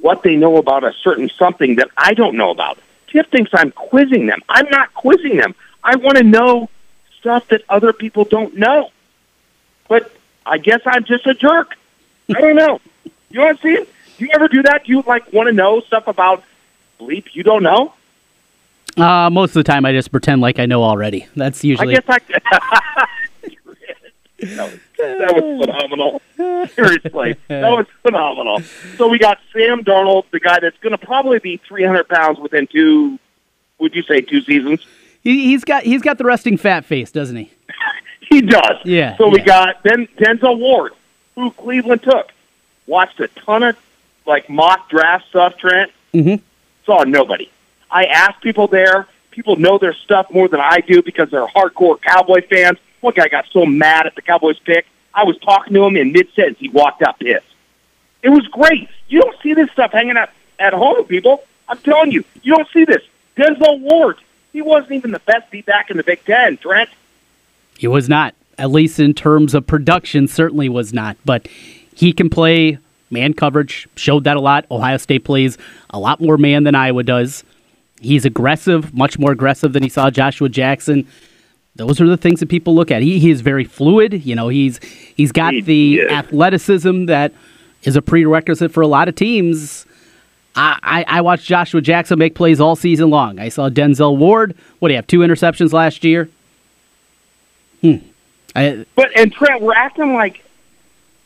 [0.00, 2.78] what they know about a certain something that I don't know about.
[3.08, 4.40] Tiff thinks I'm quizzing them.
[4.48, 5.54] I'm not quizzing them.
[5.82, 6.68] I want to know
[7.18, 8.90] stuff that other people don't know.
[9.88, 10.10] But
[10.46, 11.76] I guess I'm just a jerk.
[12.34, 12.80] I don't know.
[13.30, 13.88] You to see it?
[14.18, 14.84] Do you ever do that?
[14.84, 16.44] Do you like want to know stuff about
[16.98, 17.94] bleep you don't know?
[18.96, 21.26] Uh, most of the time, I just pretend like I know already.
[21.36, 21.96] That's usually.
[21.96, 23.06] I guess I.
[25.32, 26.22] that, was, phenomenal.
[26.74, 28.60] Seriously, that was phenomenal.
[28.96, 32.66] So we got Sam Darnold, the guy that's going to probably be 300 pounds within
[32.66, 33.18] two.
[33.78, 34.86] Would you say two seasons?
[35.22, 37.50] he, he's got he's got the resting fat face, doesn't he?
[38.28, 38.76] He does.
[38.84, 39.44] Yeah, So we yeah.
[39.44, 40.92] got then Denzel Ward,
[41.34, 42.30] who Cleveland took.
[42.86, 43.76] Watched a ton of
[44.24, 45.56] like mock draft stuff.
[45.56, 46.40] Trent Mhm.
[46.86, 47.50] saw nobody.
[47.90, 49.08] I asked people there.
[49.32, 52.78] People know their stuff more than I do because they're hardcore Cowboy fans.
[53.00, 54.86] One guy got so mad at the Cowboys pick.
[55.14, 56.58] I was talking to him in mid sentence.
[56.58, 57.44] He walked up pissed.
[58.22, 58.88] It was great.
[59.08, 61.44] You don't see this stuff hanging out at home, people.
[61.68, 63.02] I'm telling you, you don't see this.
[63.36, 64.18] Denzel Ward.
[64.52, 66.90] He wasn't even the best D back in the Big Ten, Trent.
[67.78, 71.16] He was not, at least in terms of production, certainly was not.
[71.24, 71.48] But
[71.94, 72.78] he can play
[73.10, 74.66] man coverage, showed that a lot.
[74.70, 75.56] Ohio State plays
[75.90, 77.44] a lot more man than Iowa does.
[78.00, 81.06] He's aggressive, much more aggressive than he saw Joshua Jackson.
[81.76, 83.02] Those are the things that people look at.
[83.02, 84.24] He, he is very fluid.
[84.26, 84.78] You know, he's
[85.16, 86.10] he's got He the is.
[86.12, 87.32] athleticism that
[87.84, 89.86] is a prerequisite for a lot of teams.
[90.56, 93.38] I, I, I watched Joshua Jackson make plays all season long.
[93.38, 94.56] I saw Denzel Ward.
[94.80, 95.06] What do you have?
[95.06, 96.28] Two interceptions last year.
[97.80, 97.96] Hmm.
[98.56, 100.44] I, But and Trent, we're acting like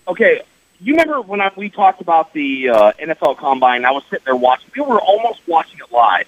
[0.07, 0.43] okay.
[0.81, 3.87] You remember when I, we talked about the uh, NFL Combine?
[3.87, 4.71] I was sitting there watching.
[4.77, 6.27] We were almost watching it live,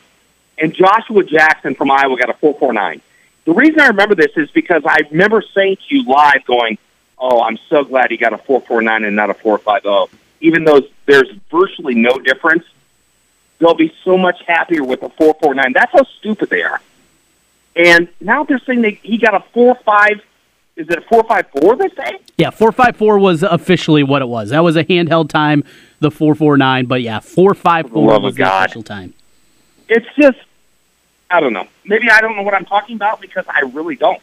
[0.57, 3.03] and Joshua Jackson from Iowa got a four four nine.
[3.47, 6.79] The reason I remember this is because I remember saying to you live, going,
[7.19, 9.83] "Oh, I'm so glad he got a four four nine and not a four five
[9.83, 10.09] zero."
[10.41, 12.65] Even though there's virtually no difference,
[13.59, 15.73] they'll be so much happier with a four four nine.
[15.73, 16.81] That's how stupid they are.
[17.75, 20.21] And now they're saying they, he got a four five.
[20.75, 21.77] Is it a four five four?
[21.77, 22.19] They say.
[22.37, 24.51] Yeah, four five four was officially what it was.
[24.51, 25.63] That was a handheld time,
[26.01, 26.87] the four four nine.
[26.87, 28.65] But yeah, four five four was the God.
[28.65, 29.15] official time.
[29.89, 30.39] It's just,
[31.31, 31.67] I don't know.
[31.85, 34.21] Maybe I don't know what I'm talking about because I really don't.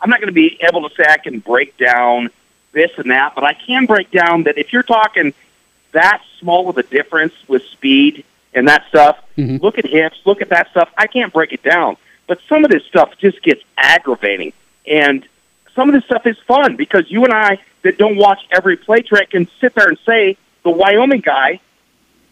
[0.00, 2.28] I'm not going to be able to say I can break down
[2.72, 5.32] this and that, but I can break down that if you're talking
[5.92, 8.22] that small of a difference with speed
[8.52, 9.62] and that stuff, Mhm.
[9.62, 10.90] look at hips, look at that stuff.
[10.98, 11.96] I can't break it down,
[12.26, 14.52] but some of this stuff just gets aggravating,
[14.86, 15.26] and
[15.74, 19.00] some of this stuff is fun because you and I that don't watch every play
[19.00, 21.60] track can sit there and say the Wyoming guy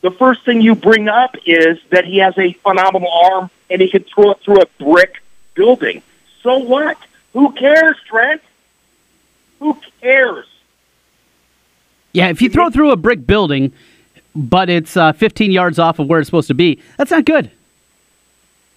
[0.04, 3.88] the first thing you bring up is that he has a phenomenal arm and he
[3.88, 5.22] can throw it through a brick
[5.54, 6.02] building.
[6.42, 6.98] So what?
[7.32, 8.42] Who cares, Trent?
[9.60, 10.44] Who cares?
[12.12, 13.72] Yeah, if you throw through a brick building,
[14.36, 17.50] but it's uh, 15 yards off of where it's supposed to be, that's not good.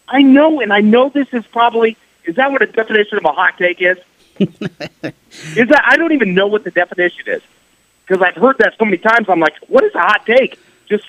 [0.07, 3.33] I know, and I know this is probably is that what a definition of a
[3.33, 3.97] hot take is?
[4.39, 7.41] is that I don't even know what the definition is
[8.05, 9.27] because I've heard that so many times.
[9.27, 10.57] I'm like, what is a hot take?
[10.89, 11.05] Just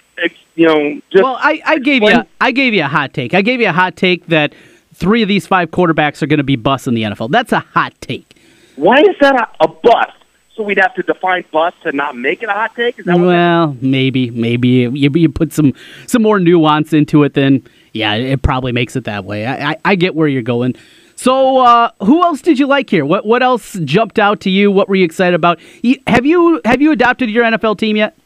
[0.54, 3.34] you know, just Well, I, I gave you I gave you a hot take.
[3.34, 4.54] I gave you a hot take that
[4.92, 7.30] three of these five quarterbacks are going to be busts in the NFL.
[7.30, 8.36] That's a hot take.
[8.76, 10.12] why is that a, a bust?
[10.56, 12.98] So we'd have to define bust to not make it a hot take.
[12.98, 15.72] Is that what Well, maybe, maybe you, you put some
[16.08, 17.34] some more nuance into it.
[17.34, 17.62] Then,
[17.92, 19.46] yeah, it probably makes it that way.
[19.46, 20.74] I, I, I get where you're going.
[21.14, 23.04] So, uh, who else did you like here?
[23.04, 24.72] What what else jumped out to you?
[24.72, 25.60] What were you excited about?
[26.08, 28.16] Have you have you adopted your NFL team yet?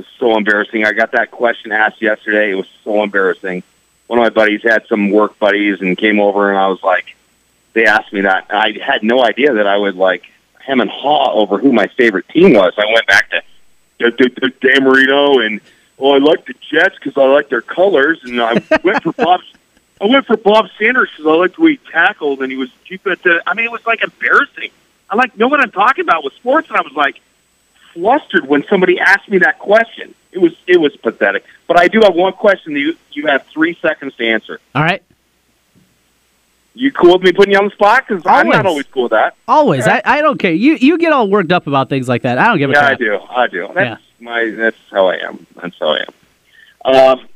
[0.00, 0.84] Is so embarrassing.
[0.86, 2.52] I got that question asked yesterday.
[2.52, 3.62] It was so embarrassing.
[4.06, 7.16] One of my buddies had some work buddies and came over, and I was like,
[7.74, 8.46] they asked me that.
[8.50, 10.24] I had no idea that I would like
[10.58, 12.72] hem and haw over who my favorite team was.
[12.78, 13.42] I went back to
[13.98, 15.60] the, the, the Dan Marino, and
[15.98, 19.40] oh, I like the Jets because I like their colors, and I went for Bob.
[20.00, 22.70] I went for Bob Sanders because I liked the way he tackled, and he was
[22.84, 23.42] cheap at the.
[23.46, 24.70] I mean, it was like embarrassing.
[25.10, 27.20] I like know what I'm talking about with sports, and I was like
[27.92, 30.14] flustered when somebody asked me that question.
[30.32, 31.44] It was it was pathetic.
[31.66, 32.74] But I do have one question.
[32.74, 34.60] That you you have three seconds to answer.
[34.74, 35.02] All right,
[36.74, 38.06] You cool with me putting you on the spot?
[38.06, 38.86] Because I'm not Always.
[38.86, 39.34] cool with that.
[39.48, 39.86] always.
[39.88, 40.52] I, I don't care.
[40.52, 42.38] You you get all worked up about things like that.
[42.38, 42.98] I don't give a Yeah, I crap.
[42.98, 43.20] do.
[43.28, 43.70] I do.
[43.74, 44.24] That's Yeah.
[44.24, 44.50] my.
[44.50, 45.46] That's how I am.
[45.60, 46.94] That's how I am.
[46.94, 47.28] Um,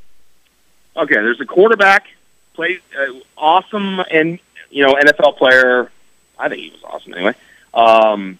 [0.97, 2.07] okay, there's a quarterback,
[2.55, 4.38] played uh, awesome, and
[4.71, 5.90] you know NFL player.
[6.38, 7.35] I think he was awesome anyway.
[7.75, 8.38] Um,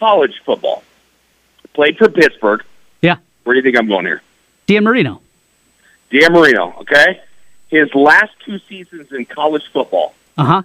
[0.00, 0.82] college football,
[1.74, 2.64] played for Pittsburgh.
[3.02, 3.18] Yeah.
[3.44, 4.22] Where do you think I'm going here?
[4.66, 5.20] Dan Marino.
[6.10, 6.74] Dan Marino.
[6.80, 7.20] Okay,
[7.68, 10.14] his last two seasons in college football.
[10.36, 10.62] Uh huh.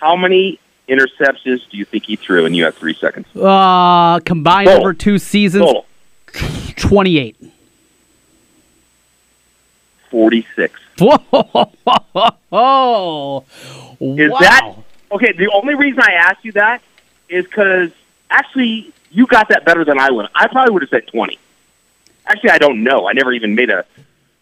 [0.00, 2.46] How many interceptions do you think he threw?
[2.46, 3.26] And you have three seconds.
[3.36, 4.80] Uh, combined Total.
[4.82, 5.86] over two seasons, Total.
[6.76, 7.36] 28.
[10.10, 10.80] Forty-six.
[10.98, 11.20] Whoa!
[12.52, 13.44] Oh,
[14.00, 14.38] Is wow.
[14.40, 14.74] that
[15.12, 15.32] okay?
[15.32, 16.82] The only reason I asked you that
[17.28, 17.90] is because
[18.30, 20.28] actually you got that better than I would.
[20.34, 21.38] I probably would have said twenty.
[22.26, 23.08] Actually, I don't know.
[23.08, 23.84] I never even made a.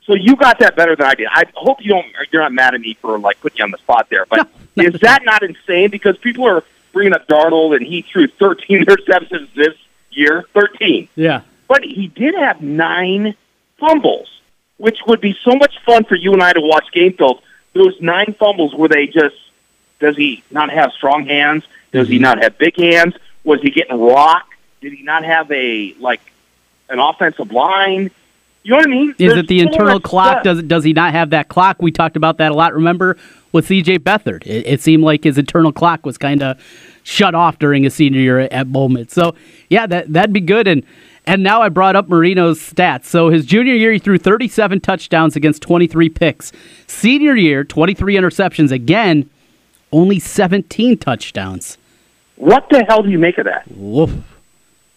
[0.05, 1.29] So you got that better than I did.
[1.31, 2.07] I hope you don't.
[2.33, 4.27] You're not mad at me for like putting you on the spot there.
[4.27, 5.91] But No, is that not insane?
[5.91, 9.75] Because people are bringing up Darnold, and he threw 13 interceptions this
[10.11, 10.45] year.
[10.55, 11.43] 13 Yeah.
[11.69, 13.35] but he did have nine
[13.79, 14.41] fumbles,
[14.79, 17.39] which would be so much fun for you and I to watch game film.
[17.75, 19.37] Those nine fumbles were they just?
[20.01, 21.65] Does he not have strong hands?
[21.93, 22.23] Does he mm-hmm.
[22.23, 23.15] not have big hands?
[23.49, 24.53] Was he getting rocked?
[24.83, 26.21] Did he not have a like
[26.91, 28.11] an offensive line?
[28.63, 29.11] You know what I mean?
[29.13, 30.43] Is There's it the internal clock?
[30.43, 30.45] stuff.
[30.45, 31.81] Does does he not have that clock?
[31.81, 32.75] We talked about that a lot.
[32.75, 33.17] Remember
[33.53, 34.01] with C.J.
[34.01, 36.63] Beathard, it, it seemed like his internal clock was kind of
[37.05, 39.15] shut off during his senior year at, at moments.
[39.15, 39.35] So
[39.71, 40.69] yeah, that that'd be good.
[40.69, 40.85] And
[41.25, 43.07] and now I brought up Marino's stats.
[43.07, 46.53] So his junior year, he threw 37 touchdowns against 23 picks.
[46.87, 49.31] Senior year, 23 interceptions again,
[49.91, 51.79] only 17 touchdowns.
[52.39, 53.67] What the hell do you make of that?
[53.69, 54.13] Woof.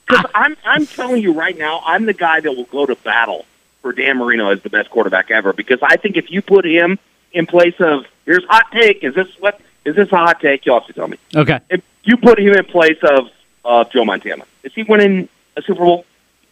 [0.08, 3.46] Because I'm I'm telling you right now, I'm the guy that will go to battle
[3.82, 5.52] for Dan Marino as the best quarterback ever.
[5.52, 7.00] Because I think if you put him
[7.34, 10.68] in place of here's hot take, is this what is this a hot take?
[10.68, 11.18] You'll have to tell me.
[11.36, 11.60] Okay.
[11.70, 13.30] If you put him in place of
[13.66, 15.28] uh, Joe Montana, is he winning
[15.58, 16.06] a Super Bowl?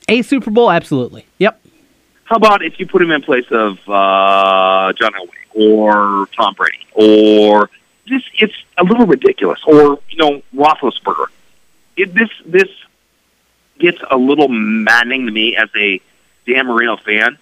[0.08, 1.28] A Super Bowl, absolutely.
[1.38, 1.62] Yep.
[2.24, 6.88] How about if you put him in place of uh, John Elway or Tom Brady
[6.94, 7.70] or
[8.10, 11.28] just it's a little ridiculous or you know Roethlisberger.
[11.96, 12.70] It, this this
[13.80, 16.02] gets a little maddening to me as a
[16.46, 17.38] Dan Marino fan.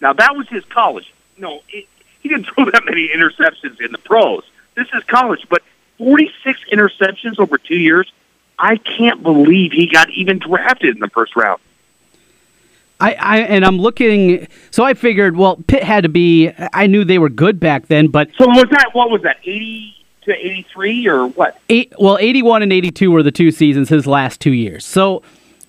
[0.00, 1.12] Now that was his college.
[1.36, 1.86] No, it,
[2.20, 4.44] he didn't throw that many interceptions in the pros.
[4.74, 5.62] This is college, but
[5.98, 8.10] 46 interceptions over two years.
[8.58, 11.60] I can't believe he got even drafted in the first round.
[12.98, 14.48] I, I and I'm looking.
[14.70, 16.50] So I figured, well, Pitt had to be.
[16.72, 19.95] I knew they were good back then, but So was that what was that eighty
[20.26, 21.60] to eighty three or what?
[21.68, 21.92] eight.
[21.98, 24.84] Well, 81 and 82 were the two seasons his last two years.
[24.84, 25.22] So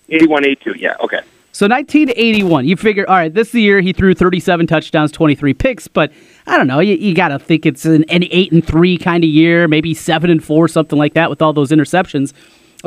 [0.09, 0.75] 81, 82.
[0.77, 1.21] Yeah, okay.
[1.57, 5.55] So 1981, you figure, all right, this is the year he threw 37 touchdowns, 23
[5.55, 6.11] picks, but
[6.45, 9.23] I don't know, you, you got to think it's an, an 8 and 3 kind
[9.23, 12.31] of year, maybe 7 and 4, something like that with all those interceptions.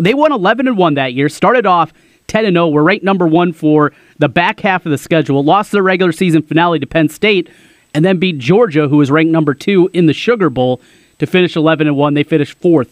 [0.00, 1.92] They won 11 and 1 that year, started off
[2.28, 5.72] 10 and 0, were ranked number 1 for the back half of the schedule, lost
[5.72, 7.50] their regular season finale to Penn State,
[7.92, 10.80] and then beat Georgia, who was ranked number 2 in the Sugar Bowl
[11.20, 12.14] to finish 11 and 1.
[12.14, 12.90] They finished 4th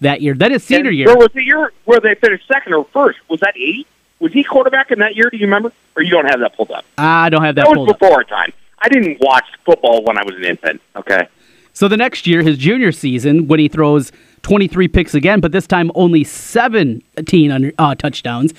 [0.00, 0.34] that year.
[0.34, 1.06] Then his senior And year.
[1.08, 3.18] There was a year where they finished second or first.
[3.28, 3.86] Was that 80?
[4.20, 5.28] Was he quarterback in that year?
[5.30, 5.72] Do you remember?
[5.96, 6.84] Or you don't have that pulled up?
[6.96, 8.52] I don't have that That was before our time.
[8.78, 10.80] I didn't watch football when I was an infant.
[10.96, 11.26] Okay.
[11.72, 14.12] So the next year, his junior season, when he throws
[14.42, 18.52] 23 picks again, but this time only 17 under, uh, touchdowns,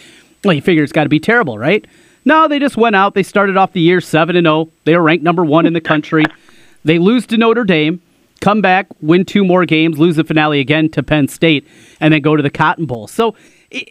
[0.44, 1.86] well, you figure it's got to be terrible, right?
[2.24, 3.14] No, they just went out.
[3.14, 4.70] They started off the year 7 and 0.
[4.86, 6.24] They were ranked number one in the country.
[6.84, 8.02] They lose to Notre Dame,
[8.41, 11.65] come back, win two more games, lose the finale again to Penn State,
[11.99, 13.08] and then go to the Cotton Bowl.
[13.08, 13.36] So
[13.69, 13.89] it,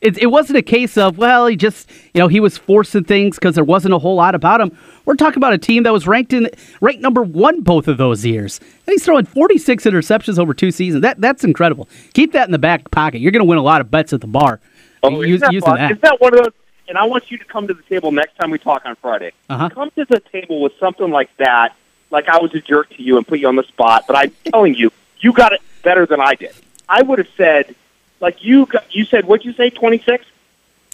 [0.00, 3.36] it, it wasn't a case of, well, he just, you know, he was forcing things
[3.36, 4.76] because there wasn't a whole lot about him.
[5.04, 6.48] We're talking about a team that was ranked in
[6.80, 8.58] ranked number one both of those years.
[8.58, 11.02] And he's throwing 46 interceptions over two seasons.
[11.02, 11.88] That That's incredible.
[12.14, 13.20] Keep that in the back pocket.
[13.20, 14.60] You're going to win a lot of bets at the bar.
[15.02, 15.92] Oh, Use- that using that.
[15.92, 16.52] Is that one of those?
[16.88, 19.30] And I want you to come to the table next time we talk on Friday.
[19.48, 19.68] Uh-huh.
[19.68, 21.76] Come to the table with something like that,
[22.10, 24.04] like I was a jerk to you and put you on the spot.
[24.06, 26.54] But I'm telling you, you got it better than I did.
[26.88, 27.74] I would have said,
[28.20, 29.70] like you, got, you said, what'd you say?
[29.70, 30.24] Twenty six.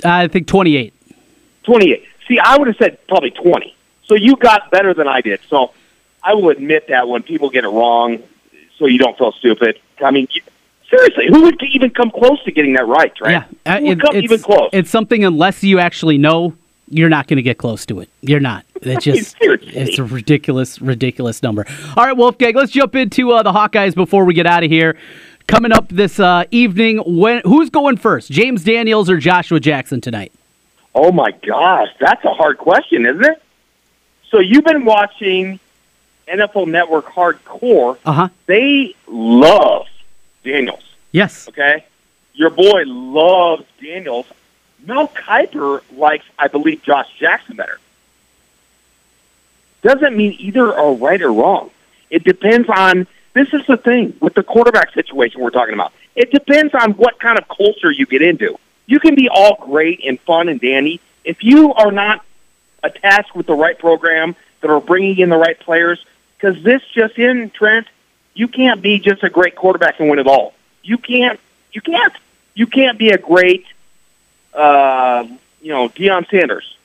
[0.04, 0.92] I think 28.
[1.64, 2.04] 28.
[2.28, 3.74] See, I would have said probably 20.
[4.04, 5.40] So you got better than I did.
[5.48, 5.72] So
[6.22, 8.22] I will admit that when people get it wrong,
[8.78, 9.80] so you don't feel stupid.
[10.04, 10.42] I mean, you,
[10.90, 13.44] seriously, who would even come close to getting that right, right?
[13.64, 14.68] Yeah, Who would it- come even close?
[14.74, 16.54] It's something unless you actually know,
[16.88, 18.08] you're not going to get close to it.
[18.20, 18.64] You're not.
[18.82, 21.66] It's just it's a ridiculous, ridiculous number.
[21.96, 24.96] All right, Wolfgang, let's jump into uh, the Hawkeyes before we get out of here.
[25.46, 30.32] Coming up this uh, evening, when who's going first, James Daniels or Joshua Jackson tonight?
[30.94, 33.42] Oh my gosh, that's a hard question, isn't it?
[34.30, 35.60] So you've been watching
[36.26, 37.98] NFL Network Hardcore.
[38.04, 38.28] Uh huh.
[38.46, 39.86] They love
[40.44, 40.82] Daniels.
[41.12, 41.48] Yes.
[41.48, 41.84] Okay,
[42.34, 44.26] your boy loves Daniels.
[44.86, 47.78] Mel Kiper likes, I believe, Josh Jackson better.
[49.82, 51.70] Doesn't mean either are right or wrong.
[52.10, 53.06] It depends on.
[53.34, 55.92] This is the thing with the quarterback situation we're talking about.
[56.14, 58.58] It depends on what kind of culture you get into.
[58.86, 62.24] You can be all great and fun and dandy if you are not
[62.82, 66.04] attached with the right program that are bringing in the right players.
[66.38, 67.86] Because this just in, Trent,
[68.34, 70.54] you can't be just a great quarterback and win it all.
[70.82, 71.38] You can't.
[71.72, 72.12] You can't.
[72.54, 73.66] You can't be a great,
[74.56, 75.26] uh,
[75.60, 76.76] you know, Deion Sanders.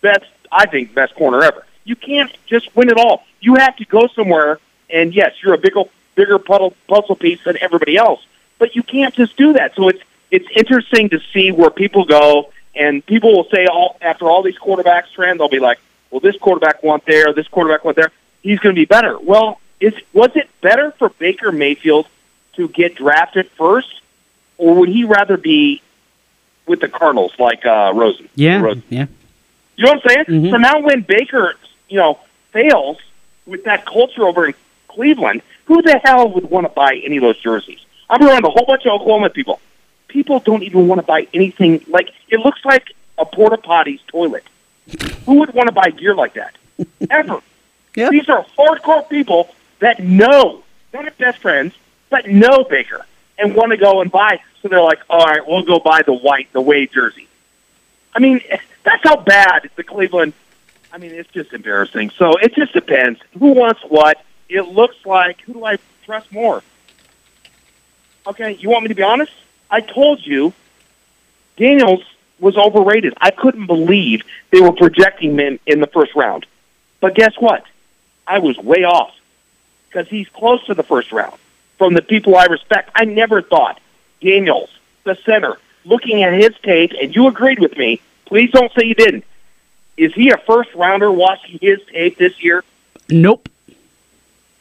[0.00, 1.64] Best, I think, best corner ever.
[1.84, 3.24] You can't just win it all.
[3.40, 7.56] You have to go somewhere, and yes, you're a bigger, bigger puzzle puzzle piece than
[7.60, 8.24] everybody else.
[8.58, 9.74] But you can't just do that.
[9.74, 14.26] So it's it's interesting to see where people go, and people will say all after
[14.26, 15.78] all these quarterbacks trend, they'll be like,
[16.10, 18.10] "Well, this quarterback went there, this quarterback went there.
[18.42, 22.06] He's going to be better." Well, is was it better for Baker Mayfield
[22.54, 24.00] to get drafted first,
[24.58, 25.82] or would he rather be
[26.66, 28.28] with the Cardinals like uh, Rosen?
[28.34, 28.60] Yeah.
[28.60, 28.82] Rosen.
[28.88, 29.06] Yeah.
[29.76, 30.42] You know what I'm saying?
[30.42, 30.50] Mhm.
[30.50, 31.54] So now when Baker,
[31.88, 32.18] you know,
[32.52, 32.98] fails
[33.46, 34.54] with that culture over in
[34.88, 37.80] Cleveland, who the hell would want to buy any of those jerseys?
[38.08, 39.60] I'm around a whole bunch of Oklahoma people.
[40.08, 44.44] People don't even want to buy anything like it looks like a porta potty's toilet.
[45.26, 46.56] Who would want to buy gear like that?
[47.10, 47.40] Ever.
[47.94, 48.10] Yeah.
[48.10, 51.74] These are hardcore people that know, not best friends,
[52.08, 53.06] but know Baker
[53.40, 54.40] and want to go and buy.
[54.62, 57.28] So they're like, all right, we'll go buy the white, the Wade jersey.
[58.14, 58.40] I mean,
[58.82, 60.32] that's how bad the Cleveland.
[60.92, 62.10] I mean, it's just embarrassing.
[62.10, 64.22] So it just depends who wants what.
[64.48, 66.62] It looks like who do I trust more?
[68.26, 69.32] Okay, you want me to be honest?
[69.70, 70.52] I told you,
[71.56, 72.02] Daniels
[72.40, 73.14] was overrated.
[73.20, 76.46] I couldn't believe they were projecting him in the first round.
[77.00, 77.64] But guess what?
[78.26, 79.14] I was way off
[79.88, 81.38] because he's close to the first round.
[81.80, 83.80] From the people I respect, I never thought
[84.20, 84.68] Daniels,
[85.04, 88.02] the center, looking at his tape, and you agreed with me.
[88.26, 89.24] Please don't say you didn't.
[89.96, 92.64] Is he a first rounder watching his tape this year?
[93.08, 93.48] Nope.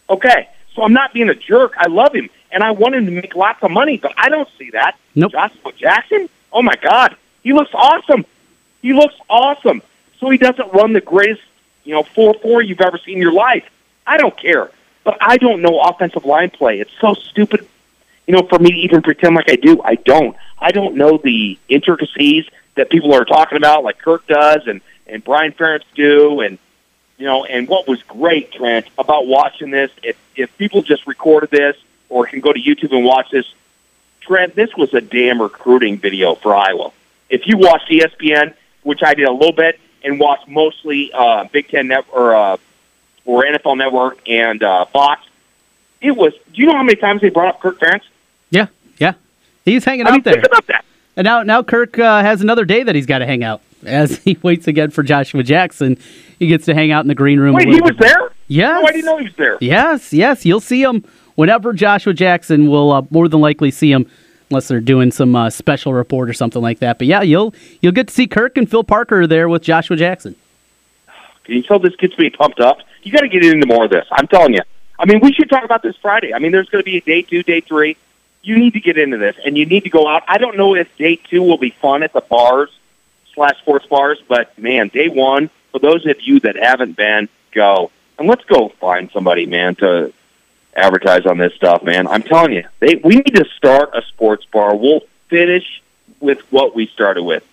[0.09, 1.73] Okay, so I'm not being a jerk.
[1.75, 4.47] I love him, and I want him to make lots of money, but I don't
[4.57, 4.97] see that.
[5.13, 5.33] Nope.
[5.33, 6.29] Joshua Jackson?
[6.53, 8.25] Oh my God, he looks awesome.
[8.81, 9.81] He looks awesome.
[10.21, 11.41] So he doesn't run the greatest,
[11.83, 13.69] you know, four four you've ever seen in your life.
[14.07, 14.71] I don't care,
[15.09, 16.79] but I don't know offensive line play.
[16.79, 17.67] It's so stupid,
[18.27, 19.81] you know, for me to even pretend like I do.
[19.81, 20.37] I don't.
[20.59, 22.45] I don't know the intricacies
[22.75, 26.59] that people are talking about, like Kirk does, and and Brian Ferentz do, and
[27.17, 31.49] you know, and what was great, Trent, about watching this, if if people just recorded
[31.49, 31.75] this
[32.07, 33.51] or can go to YouTube and watch this,
[34.21, 36.91] Trent, this was a damn recruiting video for Iowa.
[37.31, 38.53] If you watched ESPN,
[38.83, 42.57] which I did a little bit, and watched mostly uh, Big Ten Net or uh,
[43.29, 45.21] or NFL Network and uh, Fox,
[46.01, 46.33] it was.
[46.33, 48.01] Do you know how many times they brought up Kirk Ferentz?
[48.49, 48.67] Yeah,
[48.97, 49.13] yeah,
[49.65, 50.33] he's hanging I out mean, there.
[50.33, 50.85] think about that.
[51.15, 54.17] And now, now Kirk uh, has another day that he's got to hang out as
[54.19, 55.97] he waits again for Joshua Jackson.
[56.39, 57.53] He gets to hang out in the green room.
[57.53, 58.31] Wait, he was bit there?
[58.47, 58.81] Yes.
[58.81, 59.57] No, I didn't know he was there.
[59.61, 61.03] Yes, yes, you'll see him
[61.35, 64.09] whenever Joshua Jackson will uh, more than likely see him,
[64.49, 66.97] unless they're doing some uh, special report or something like that.
[66.97, 70.35] But yeah, you'll you'll get to see Kirk and Phil Parker there with Joshua Jackson.
[71.63, 72.79] Tell this gets me pumped up?
[73.03, 74.05] You got to get into more of this.
[74.11, 74.61] I'm telling you.
[74.97, 76.33] I mean, we should talk about this Friday.
[76.33, 77.95] I mean, there's going to be a day two, day three.
[78.41, 80.23] You need to get into this, and you need to go out.
[80.27, 82.69] I don't know if day two will be fun at the bars
[83.33, 87.91] slash sports bars, but man, day one for those of you that haven't been, go
[88.17, 90.13] and let's go find somebody, man, to
[90.75, 92.07] advertise on this stuff, man.
[92.07, 94.75] I'm telling you, they we need to start a sports bar.
[94.75, 95.81] We'll finish
[96.19, 97.43] with what we started with.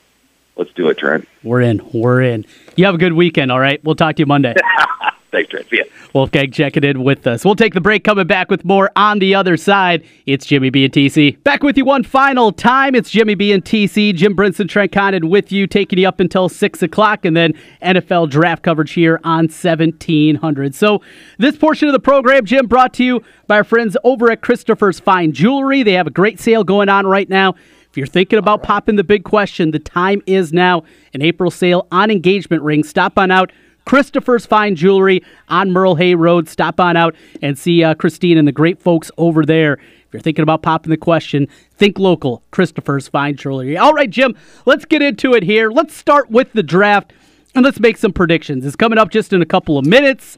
[0.57, 1.29] Let's do it, Trent.
[1.43, 1.87] We're in.
[1.93, 2.47] We're in.
[2.77, 3.83] You have a good weekend, all right?
[3.85, 4.55] We'll talk to you Monday.
[5.31, 5.69] Thanks, Trent.
[5.69, 5.85] See ya.
[6.15, 7.45] Wolfgang checking in with us.
[7.45, 10.03] We'll take the break, coming back with more on the other side.
[10.25, 11.43] It's Jimmy B and TC.
[11.45, 12.95] Back with you one final time.
[12.95, 14.15] It's Jimmy B and TC.
[14.15, 17.53] Jim Brinson, Trent Condon with you, taking you up until 6 o'clock, and then
[17.83, 20.75] NFL draft coverage here on 1700.
[20.75, 21.03] So,
[21.37, 24.99] this portion of the program, Jim, brought to you by our friends over at Christopher's
[25.01, 25.83] Fine Jewelry.
[25.83, 27.57] They have a great sale going on right now.
[27.97, 30.85] If you're thinking about popping the big question, the time is now.
[31.15, 32.91] An April sale on engagement rings.
[32.91, 33.51] Stop on out.
[33.87, 36.47] Christopher's Fine Jewelry on Merle Hay Road.
[36.47, 39.73] Stop on out and see uh, Christine and the great folks over there.
[39.79, 42.43] If you're thinking about popping the question, think local.
[42.51, 43.79] Christopher's Fine Jewelry.
[43.79, 44.37] All right, Jim,
[44.67, 45.71] let's get into it here.
[45.71, 47.15] Let's start with the draft
[47.55, 48.67] and let's make some predictions.
[48.67, 50.37] It's coming up just in a couple of minutes.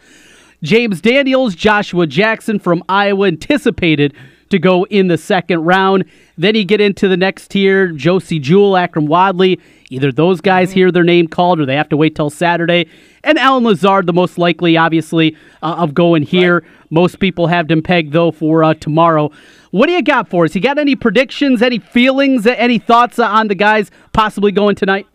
[0.62, 4.14] James Daniels, Joshua Jackson from Iowa anticipated
[4.50, 6.04] to go in the second round.
[6.36, 9.60] Then you get into the next tier, Josey Jewell, Akrum Wadley.
[9.90, 12.88] Either those guys hear their name called or they have to wait till Saturday.
[13.24, 16.64] And Allen Lazard, the most likely, obviously, uh, of going here.
[16.90, 19.30] Most people have him pegged, though, for uh, tomorrow.
[19.70, 20.54] What do you got for us?
[20.54, 25.06] You got any predictions, any feelings, any thoughts uh, on the guys possibly going tonight?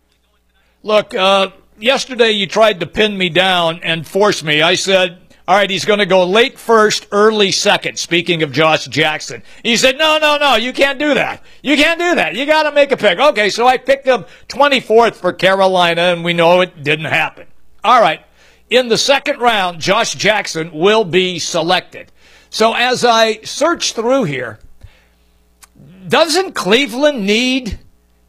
[0.83, 4.61] Look, uh, yesterday you tried to pin me down and force me.
[4.61, 7.99] I said, all right, he's going to go late first, early second.
[7.99, 11.43] Speaking of Josh Jackson, he said, no, no, no, you can't do that.
[11.61, 12.35] You can't do that.
[12.35, 13.19] You got to make a pick.
[13.19, 17.47] Okay, so I picked him 24th for Carolina, and we know it didn't happen.
[17.83, 18.21] All right,
[18.69, 22.09] in the second round, Josh Jackson will be selected.
[22.49, 24.59] So as I search through here,
[26.07, 27.79] doesn't Cleveland need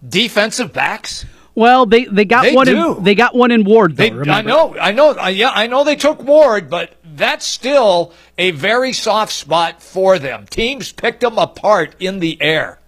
[0.07, 1.25] defensive backs?
[1.55, 2.67] Well, they, they got They one.
[2.67, 2.97] do.
[2.97, 3.97] In, they got one in Ward.
[3.97, 7.47] Though, They, I know, I know, uh, yeah, I know they took Ward, but that's
[7.47, 10.47] still a very soft spot for them.
[10.47, 12.79] Teams picked them apart in the air.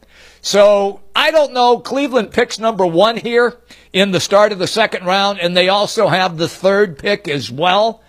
[0.43, 1.79] So I don't know.
[1.79, 3.57] Cleveland picks number one here
[3.93, 7.51] in the start of the second round, and they also have the third pick as
[7.51, 8.03] well.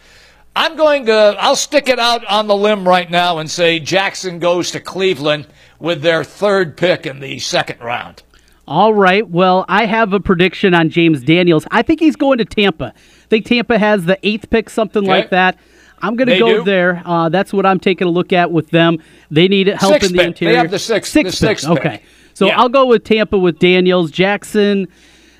[0.55, 4.39] I'm going to, I'll stick it out on the limb right now and say Jackson
[4.39, 5.47] goes to Cleveland
[5.79, 8.23] with their third pick in the second round.
[8.67, 9.27] All right.
[9.27, 11.65] Well, I have a prediction on James Daniels.
[11.71, 12.93] I think he's going to Tampa.
[12.95, 15.09] I think Tampa has the eighth pick, something Okay.
[15.11, 15.57] like that.
[16.01, 16.63] I'm going to go do.
[16.63, 17.01] there.
[17.05, 18.97] Uh, that's what I'm taking a look at with them.
[19.31, 20.37] They need help in the pick.
[20.37, 21.59] They have the sixth- Sixth the pick.
[21.59, 21.77] sixth pick.
[21.85, 22.01] Okay.
[22.33, 22.59] So Yeah.
[22.59, 24.87] I'll go with Tampa with Daniels, Jackson.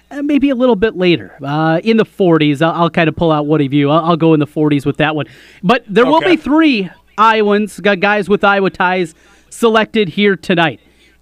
[0.10, 2.62] uh, Maybe a little bit later, uh, in the 40s.
[2.64, 3.92] I'll, I'll kind of pull out what of you.
[3.92, 5.28] I'll, I'll go in the 40s with that one.
[5.62, 6.90] But there will be three
[7.20, 9.14] Iowans, guys with Iowa ties,
[9.50, 10.80] selected here tonight.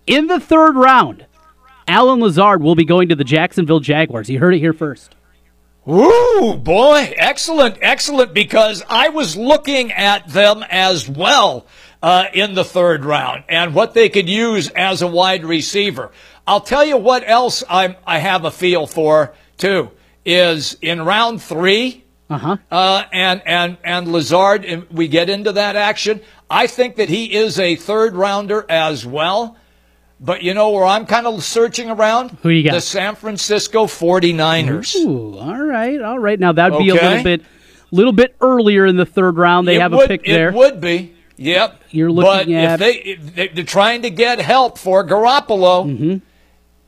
[0.07, 1.25] In the third round,
[1.87, 4.29] Allen Lazard will be going to the Jacksonville Jaguars.
[4.29, 5.15] You heard it here first.
[5.87, 11.67] Ooh, boy, excellent, excellent, because I was looking at them as well
[12.01, 16.11] uh, in the third round and what they could use as a wide receiver.
[16.47, 19.91] I'll tell you what else I'm, I have a feel for, too,
[20.25, 22.57] is in round three, Uh-huh.
[22.71, 26.21] uh, and, and, and Lazard, and we get into that action.
[26.49, 29.55] I think that he is a third rounder as well.
[30.19, 32.37] But you know where I'm kind of searching around?
[32.41, 32.73] Who you got?
[32.73, 34.95] The San Francisco 49ers.
[34.95, 36.39] Ooh, all right, all right.
[36.39, 37.41] Now that'd be a little bit,
[37.91, 39.67] little bit earlier in the third round.
[39.67, 40.49] They It have would- a pick there.
[40.49, 41.13] It would be.
[41.37, 41.81] Yep.
[41.91, 45.85] You're looking but at- if they, if they they're trying to get help for Garoppolo,
[45.85, 46.17] Mm-hmm.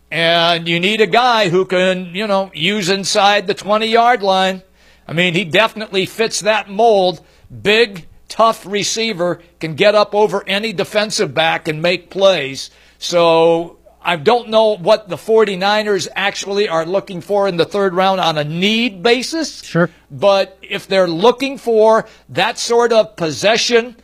[0.10, 4.62] and you need a guy who can you know use inside the 20 yard line.
[5.08, 7.20] I mean, he definitely fits that mold.
[7.62, 12.70] Big, tough receiver can get up over any defensive back and make plays.
[13.00, 18.20] So I don't know what the 49ers actually are looking for in the third round
[18.20, 19.62] on a need basis.
[19.64, 19.90] Sure.
[20.10, 23.98] But if they're looking for that sort of possession,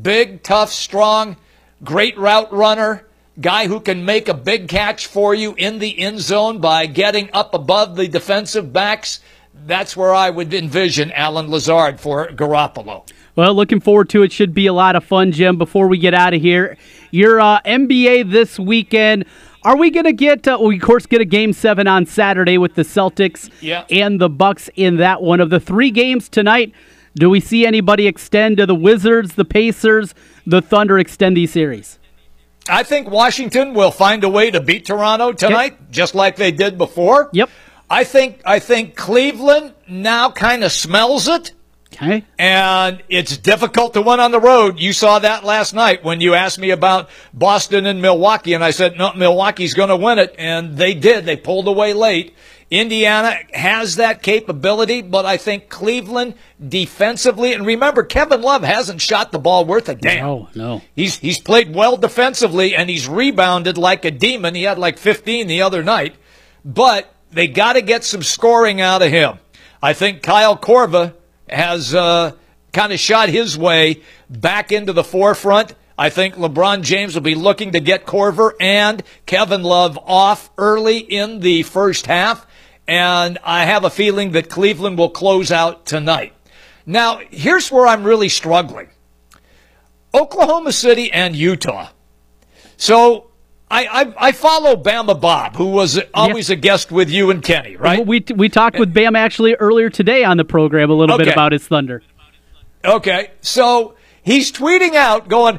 [0.00, 1.36] big, tough, strong,
[1.82, 3.04] great route runner,
[3.40, 7.30] guy who can make a big catch for you in the end zone by getting
[7.32, 9.20] up above the defensive backs,
[9.66, 13.08] that's where I would envision Allen Lazard for Garoppolo.
[13.36, 14.32] Well, looking forward to it.
[14.32, 15.58] Should be a lot of fun, Jim.
[15.58, 16.76] Before we get out of here,
[17.10, 19.24] your uh, NBA this weekend.
[19.62, 20.46] Are we going to get?
[20.46, 23.84] Uh, we of course get a game seven on Saturday with the Celtics yeah.
[23.90, 25.40] and the Bucks in that one.
[25.40, 26.72] Of the three games tonight,
[27.16, 30.14] do we see anybody extend to the Wizards, the Pacers,
[30.46, 31.98] the Thunder extend these series?
[32.68, 35.90] I think Washington will find a way to beat Toronto tonight, yep.
[35.90, 37.30] just like they did before.
[37.32, 37.50] Yep.
[37.90, 41.52] I think I think Cleveland now kind of smells it.
[41.94, 42.24] Okay.
[42.38, 44.78] And it's difficult to win on the road.
[44.78, 48.70] You saw that last night when you asked me about Boston and Milwaukee, and I
[48.70, 50.34] said, no, Milwaukee's going to win it.
[50.38, 51.24] And they did.
[51.24, 52.34] They pulled away late.
[52.70, 56.34] Indiana has that capability, but I think Cleveland
[56.66, 60.26] defensively, and remember, Kevin Love hasn't shot the ball worth a damn.
[60.26, 60.82] No, no.
[60.94, 64.54] He's, he's played well defensively, and he's rebounded like a demon.
[64.54, 66.16] He had like 15 the other night,
[66.62, 69.38] but they got to get some scoring out of him.
[69.82, 71.14] I think Kyle Korver
[71.50, 72.32] has uh,
[72.72, 75.74] kind of shot his way back into the forefront.
[75.96, 80.98] I think LeBron James will be looking to get Korver and Kevin Love off early
[80.98, 82.46] in the first half.
[82.86, 86.32] And I have a feeling that Cleveland will close out tonight.
[86.86, 88.88] Now, here's where I'm really struggling
[90.14, 91.90] Oklahoma City and Utah.
[92.76, 93.30] So
[93.70, 97.76] I, I, I follow Bama Bob, who was always a guest with you and Kenny,
[97.76, 98.06] right?
[98.06, 101.24] We we talked with Bam actually earlier today on the program a little okay.
[101.24, 102.02] bit about his Thunder.
[102.84, 105.58] Okay, so he's tweeting out, going,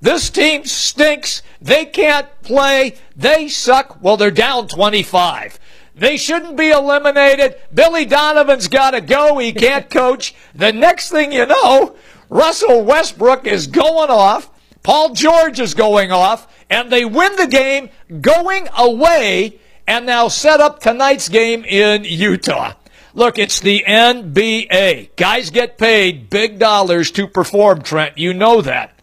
[0.00, 1.42] "This team stinks.
[1.60, 2.94] They can't play.
[3.16, 4.00] They suck.
[4.00, 5.58] Well, they're down twenty five.
[5.96, 7.56] They shouldn't be eliminated.
[7.74, 9.38] Billy Donovan's got to go.
[9.38, 10.34] He can't coach.
[10.54, 11.96] The next thing you know,
[12.28, 14.50] Russell Westbrook is going off.
[14.82, 17.90] Paul George is going off and they win the game
[18.20, 22.74] going away and now set up tonight's game in Utah.
[23.12, 25.16] Look, it's the NBA.
[25.16, 28.16] Guys get paid big dollars to perform, Trent.
[28.16, 29.00] You know that.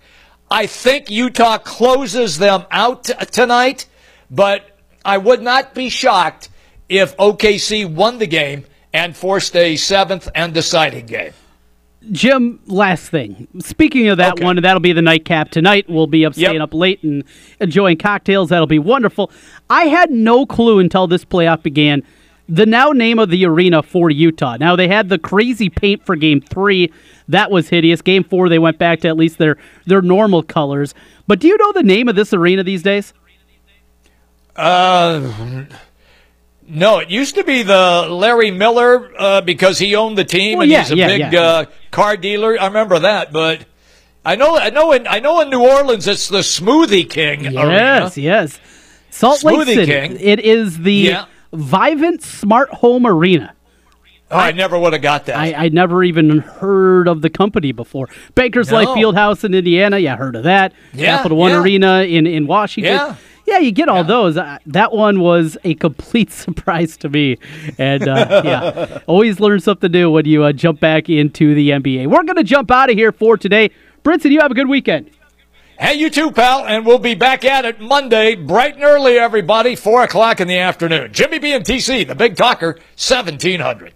[0.49, 3.85] I think Utah closes them out tonight,
[4.31, 6.47] but I would not be shocked
[6.87, 8.63] if OKC won the game
[8.93, 11.33] and forced a seventh and deciding game.
[12.11, 13.47] Jim, last thing.
[13.59, 14.43] Speaking of that okay.
[14.43, 15.89] one, that'll be the nightcap tonight.
[15.89, 16.63] We'll be up staying yep.
[16.63, 17.23] up late and
[17.59, 18.49] enjoying cocktails.
[18.49, 19.31] That'll be wonderful.
[19.69, 22.03] I had no clue until this playoff began
[22.49, 24.57] the now name of the arena for Utah.
[24.57, 26.91] Now they had the crazy paint for game three.
[27.27, 28.01] That was hideous.
[28.01, 30.93] Game four, they went back to at least their their normal colors.
[31.25, 33.13] But do you know the name of this arena these days?
[34.55, 35.65] Uh
[36.67, 40.63] no, it used to be the Larry Miller uh, because he owned the team well,
[40.63, 41.41] and yeah, he's a yeah, big yeah.
[41.41, 42.59] Uh, car dealer.
[42.59, 43.65] I remember that, but
[44.25, 47.45] I know, I know, in I know in New Orleans it's the Smoothie King.
[47.45, 48.11] Yes, arena.
[48.15, 48.59] yes.
[49.09, 49.85] Salt Smoothie Lake City.
[49.85, 50.19] King.
[50.19, 51.25] It is the yeah.
[51.53, 53.53] Vivint Smart Home Arena.
[54.29, 55.37] Oh, I, I, never would have got that.
[55.37, 58.09] I, I, never even heard of the company before.
[58.35, 58.75] Bankers no.
[58.75, 60.73] Life Fieldhouse in Indiana, yeah, heard of that.
[60.93, 61.61] Yeah, Capital One yeah.
[61.61, 62.93] Arena in, in Washington.
[62.93, 63.15] Yeah.
[63.47, 64.03] Yeah, you get all Yeah.
[64.03, 64.37] those.
[64.37, 67.37] Uh, that one was a complete surprise to me,
[67.77, 72.07] and uh, yeah, always learn something new when you uh, jump back into the NBA.
[72.07, 73.71] We're gonna jump out of here for today.
[74.03, 75.09] Brinson, you have a good weekend.
[75.79, 79.75] Hey, you too, pal, and we'll be back at it Monday, bright and early, everybody,
[79.75, 81.13] 4 o'clock in the afternoon.
[81.13, 83.93] Jimmy B and TC, the big talker, 1700.